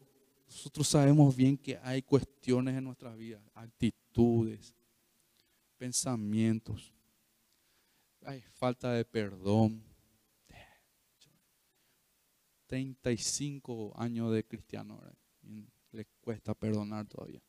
nosotros 0.46 0.86
sabemos 0.86 1.34
bien 1.34 1.58
que 1.58 1.78
hay 1.82 2.00
cuestiones 2.02 2.76
en 2.76 2.84
nuestras 2.84 3.16
vidas, 3.16 3.42
actitudes, 3.52 4.72
pensamientos, 5.76 6.92
hay 8.24 8.40
falta 8.40 8.92
de 8.92 9.04
perdón. 9.04 9.82
35 12.68 13.94
años 13.96 14.32
de 14.32 14.44
cristiano, 14.44 15.00
le 15.96 16.04
cuesta 16.20 16.54
perdonar 16.54 17.06
todavía. 17.06 17.42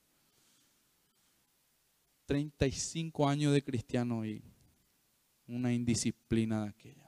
35 2.26 3.28
años 3.28 3.54
de 3.54 3.64
cristiano 3.64 4.26
y 4.26 4.44
una 5.48 5.74
indisciplina 5.74 6.64
de 6.64 6.70
aquellas. 6.70 7.08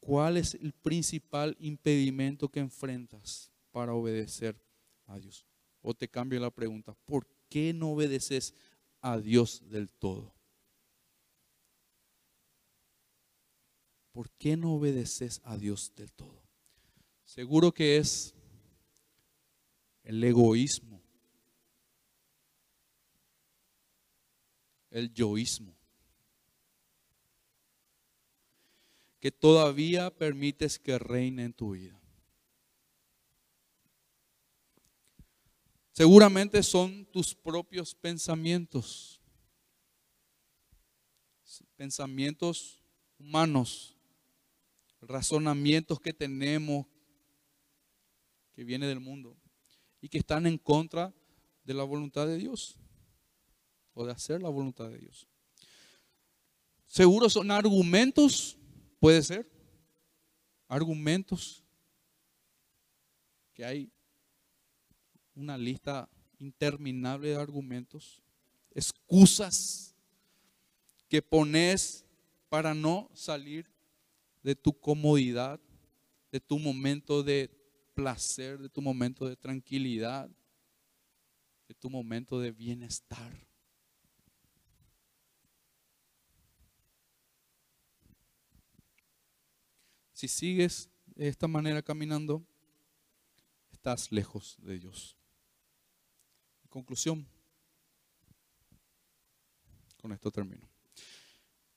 ¿Cuál 0.00 0.36
es 0.36 0.54
el 0.54 0.72
principal 0.72 1.56
impedimento 1.58 2.50
que 2.50 2.60
enfrentas 2.60 3.50
para 3.70 3.94
obedecer 3.94 4.60
a 5.06 5.18
Dios? 5.18 5.46
O 5.80 5.94
te 5.94 6.08
cambio 6.08 6.38
la 6.40 6.50
pregunta, 6.50 6.94
¿por 7.06 7.26
qué 7.48 7.72
no 7.72 7.92
obedeces 7.92 8.54
a 9.00 9.18
Dios 9.18 9.62
del 9.70 9.88
todo? 9.88 10.34
¿Por 14.12 14.30
qué 14.32 14.56
no 14.56 14.74
obedeces 14.74 15.40
a 15.44 15.56
Dios 15.56 15.94
del 15.96 16.12
todo? 16.12 16.43
Seguro 17.24 17.72
que 17.72 17.96
es 17.96 18.34
el 20.02 20.22
egoísmo 20.22 20.94
el 24.94 25.12
yoísmo. 25.12 25.76
Que 29.18 29.32
todavía 29.32 30.10
permites 30.10 30.78
que 30.78 30.98
reine 30.98 31.44
en 31.44 31.52
tu 31.52 31.72
vida. 31.72 32.00
Seguramente 35.90 36.62
son 36.62 37.06
tus 37.06 37.34
propios 37.34 37.94
pensamientos, 37.94 39.20
pensamientos 41.76 42.82
humanos, 43.18 43.96
razonamientos 45.00 46.00
que 46.00 46.12
tenemos 46.12 46.86
que 48.54 48.64
viene 48.64 48.86
del 48.86 49.00
mundo 49.00 49.36
y 50.00 50.08
que 50.08 50.18
están 50.18 50.46
en 50.46 50.58
contra 50.58 51.14
de 51.64 51.74
la 51.74 51.84
voluntad 51.84 52.26
de 52.26 52.36
Dios 52.36 52.78
o 53.94 54.04
de 54.04 54.12
hacer 54.12 54.42
la 54.42 54.48
voluntad 54.48 54.88
de 54.88 54.98
Dios. 54.98 55.28
Seguro 56.86 57.28
son 57.28 57.50
argumentos, 57.50 58.56
puede 59.00 59.22
ser, 59.22 59.50
argumentos 60.68 61.64
que 63.52 63.64
hay 63.64 63.92
una 65.34 65.56
lista 65.56 66.08
interminable 66.38 67.30
de 67.30 67.36
argumentos, 67.36 68.22
excusas 68.72 69.94
que 71.08 71.22
pones 71.22 72.04
para 72.48 72.74
no 72.74 73.10
salir 73.14 73.66
de 74.42 74.54
tu 74.54 74.72
comodidad, 74.72 75.60
de 76.30 76.40
tu 76.40 76.58
momento 76.58 77.22
de 77.22 77.50
placer, 77.94 78.58
de 78.58 78.68
tu 78.68 78.82
momento 78.82 79.26
de 79.26 79.36
tranquilidad, 79.36 80.28
de 81.68 81.74
tu 81.74 81.88
momento 81.88 82.38
de 82.40 82.50
bienestar. 82.50 83.32
Si 90.12 90.28
sigues 90.28 90.90
de 91.06 91.28
esta 91.28 91.48
manera 91.48 91.82
caminando, 91.82 92.44
estás 93.72 94.10
lejos 94.12 94.56
de 94.62 94.78
Dios. 94.78 95.16
conclusión, 96.68 97.24
con 100.00 100.12
esto 100.12 100.30
termino. 100.30 100.68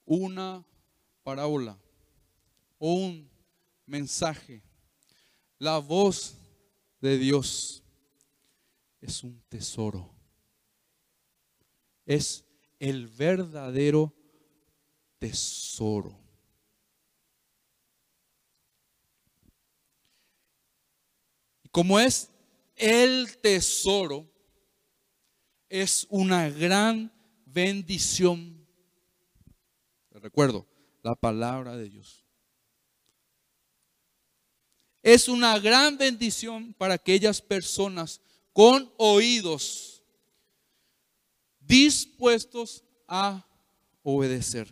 Una 0.05 0.65
parábola 1.23 1.77
o 2.79 2.93
un 2.93 3.29
mensaje, 3.85 4.63
la 5.59 5.79
voz 5.79 6.35
de 7.01 7.17
Dios 7.17 7.83
es 9.01 9.23
un 9.23 9.41
tesoro. 9.49 10.13
Es 12.05 12.45
el 12.79 13.07
verdadero 13.07 14.13
tesoro. 15.19 16.27
como 21.77 21.99
es 21.99 22.31
el 22.75 23.37
tesoro, 23.37 24.27
es 25.69 26.07
una 26.09 26.49
gran 26.49 27.11
bendición. 27.45 28.65
Recuerdo, 30.09 30.65
la 31.03 31.13
palabra 31.13 31.77
de 31.77 31.87
Dios. 31.87 32.26
Es 35.07 35.29
una 35.29 35.57
gran 35.57 35.97
bendición 35.97 36.73
para 36.73 36.95
aquellas 36.95 37.41
personas 37.41 38.19
con 38.51 38.91
oídos 38.97 40.03
dispuestos 41.61 42.83
a 43.07 43.47
obedecer. 44.03 44.67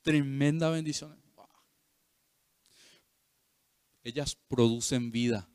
Tremenda 0.00 0.70
bendición 0.70 1.14
ellas 4.02 4.34
producen 4.48 5.10
vida. 5.10 5.46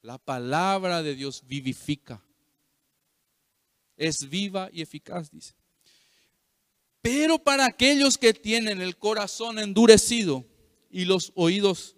La 0.00 0.18
palabra 0.18 1.04
de 1.04 1.14
Dios 1.14 1.46
vivifica. 1.46 2.20
Es 3.96 4.28
viva 4.28 4.70
y 4.72 4.82
eficaz, 4.82 5.30
dice. 5.30 5.54
Pero 7.00 7.38
para 7.38 7.66
aquellos 7.66 8.18
que 8.18 8.34
tienen 8.34 8.80
el 8.80 8.96
corazón 8.96 9.60
endurecido 9.60 10.51
y 10.92 11.06
los 11.06 11.32
oídos 11.34 11.96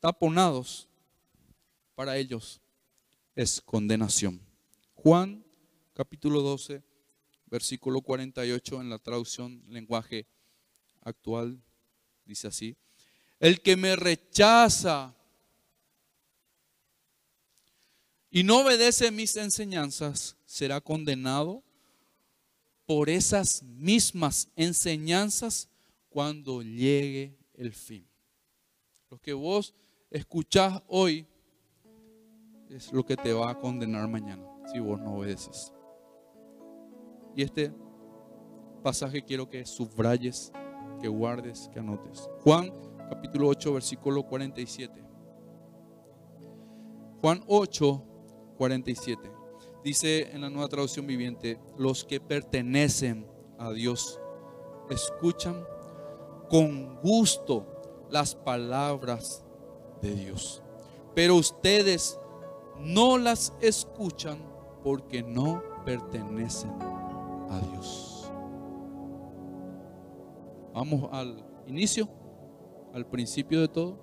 taponados, 0.00 0.88
para 1.94 2.16
ellos 2.16 2.60
es 3.36 3.60
condenación. 3.60 4.40
Juan 4.94 5.44
capítulo 5.92 6.40
12, 6.40 6.82
versículo 7.46 8.00
48 8.00 8.80
en 8.80 8.88
la 8.88 8.98
traducción 8.98 9.62
lenguaje 9.68 10.26
actual 11.02 11.62
dice 12.24 12.48
así. 12.48 12.74
El 13.38 13.60
que 13.60 13.76
me 13.76 13.96
rechaza 13.96 15.14
y 18.30 18.44
no 18.44 18.60
obedece 18.60 19.10
mis 19.10 19.36
enseñanzas 19.36 20.36
será 20.46 20.80
condenado 20.80 21.62
por 22.86 23.10
esas 23.10 23.62
mismas 23.62 24.48
enseñanzas 24.56 25.68
cuando 26.08 26.62
llegue 26.62 27.36
el 27.54 27.74
fin. 27.74 28.11
Lo 29.12 29.18
que 29.18 29.34
vos 29.34 29.74
escuchás 30.10 30.82
hoy 30.88 31.26
es 32.70 32.90
lo 32.94 33.04
que 33.04 33.14
te 33.14 33.34
va 33.34 33.50
a 33.50 33.58
condenar 33.60 34.08
mañana 34.08 34.42
si 34.72 34.80
vos 34.80 34.98
no 34.98 35.16
obedeces. 35.18 35.70
Y 37.36 37.42
este 37.42 37.74
pasaje 38.82 39.22
quiero 39.22 39.50
que 39.50 39.66
subrayes, 39.66 40.50
que 40.98 41.08
guardes, 41.08 41.68
que 41.74 41.80
anotes. 41.80 42.30
Juan 42.40 42.72
capítulo 43.10 43.48
8, 43.48 43.74
versículo 43.74 44.22
47. 44.22 45.04
Juan 47.20 47.44
8, 47.48 48.04
47. 48.56 49.30
Dice 49.84 50.30
en 50.32 50.40
la 50.40 50.48
nueva 50.48 50.68
traducción 50.68 51.06
viviente, 51.06 51.60
los 51.76 52.02
que 52.02 52.18
pertenecen 52.18 53.26
a 53.58 53.72
Dios 53.72 54.18
escuchan 54.88 55.66
con 56.48 56.98
gusto 57.02 57.71
las 58.12 58.34
palabras 58.34 59.42
de 60.02 60.14
Dios. 60.14 60.62
Pero 61.14 61.36
ustedes 61.36 62.20
no 62.78 63.16
las 63.16 63.54
escuchan 63.60 64.38
porque 64.84 65.22
no 65.22 65.62
pertenecen 65.84 66.70
a 67.50 67.58
Dios. 67.70 68.30
Vamos 70.74 71.08
al 71.12 71.44
inicio, 71.66 72.08
al 72.92 73.06
principio 73.06 73.62
de 73.62 73.68
todo. 73.68 73.96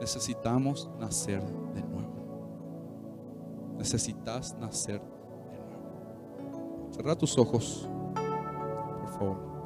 Necesitamos 0.00 0.90
nacer 0.98 1.42
de 1.74 1.82
nuevo. 1.82 2.08
Necesitas 3.76 4.56
nacer 4.58 5.00
de 5.00 5.58
nuevo. 5.58 6.88
Cerra 6.92 7.16
tus 7.16 7.38
ojos, 7.38 7.88
por 8.14 9.08
favor. 9.18 9.57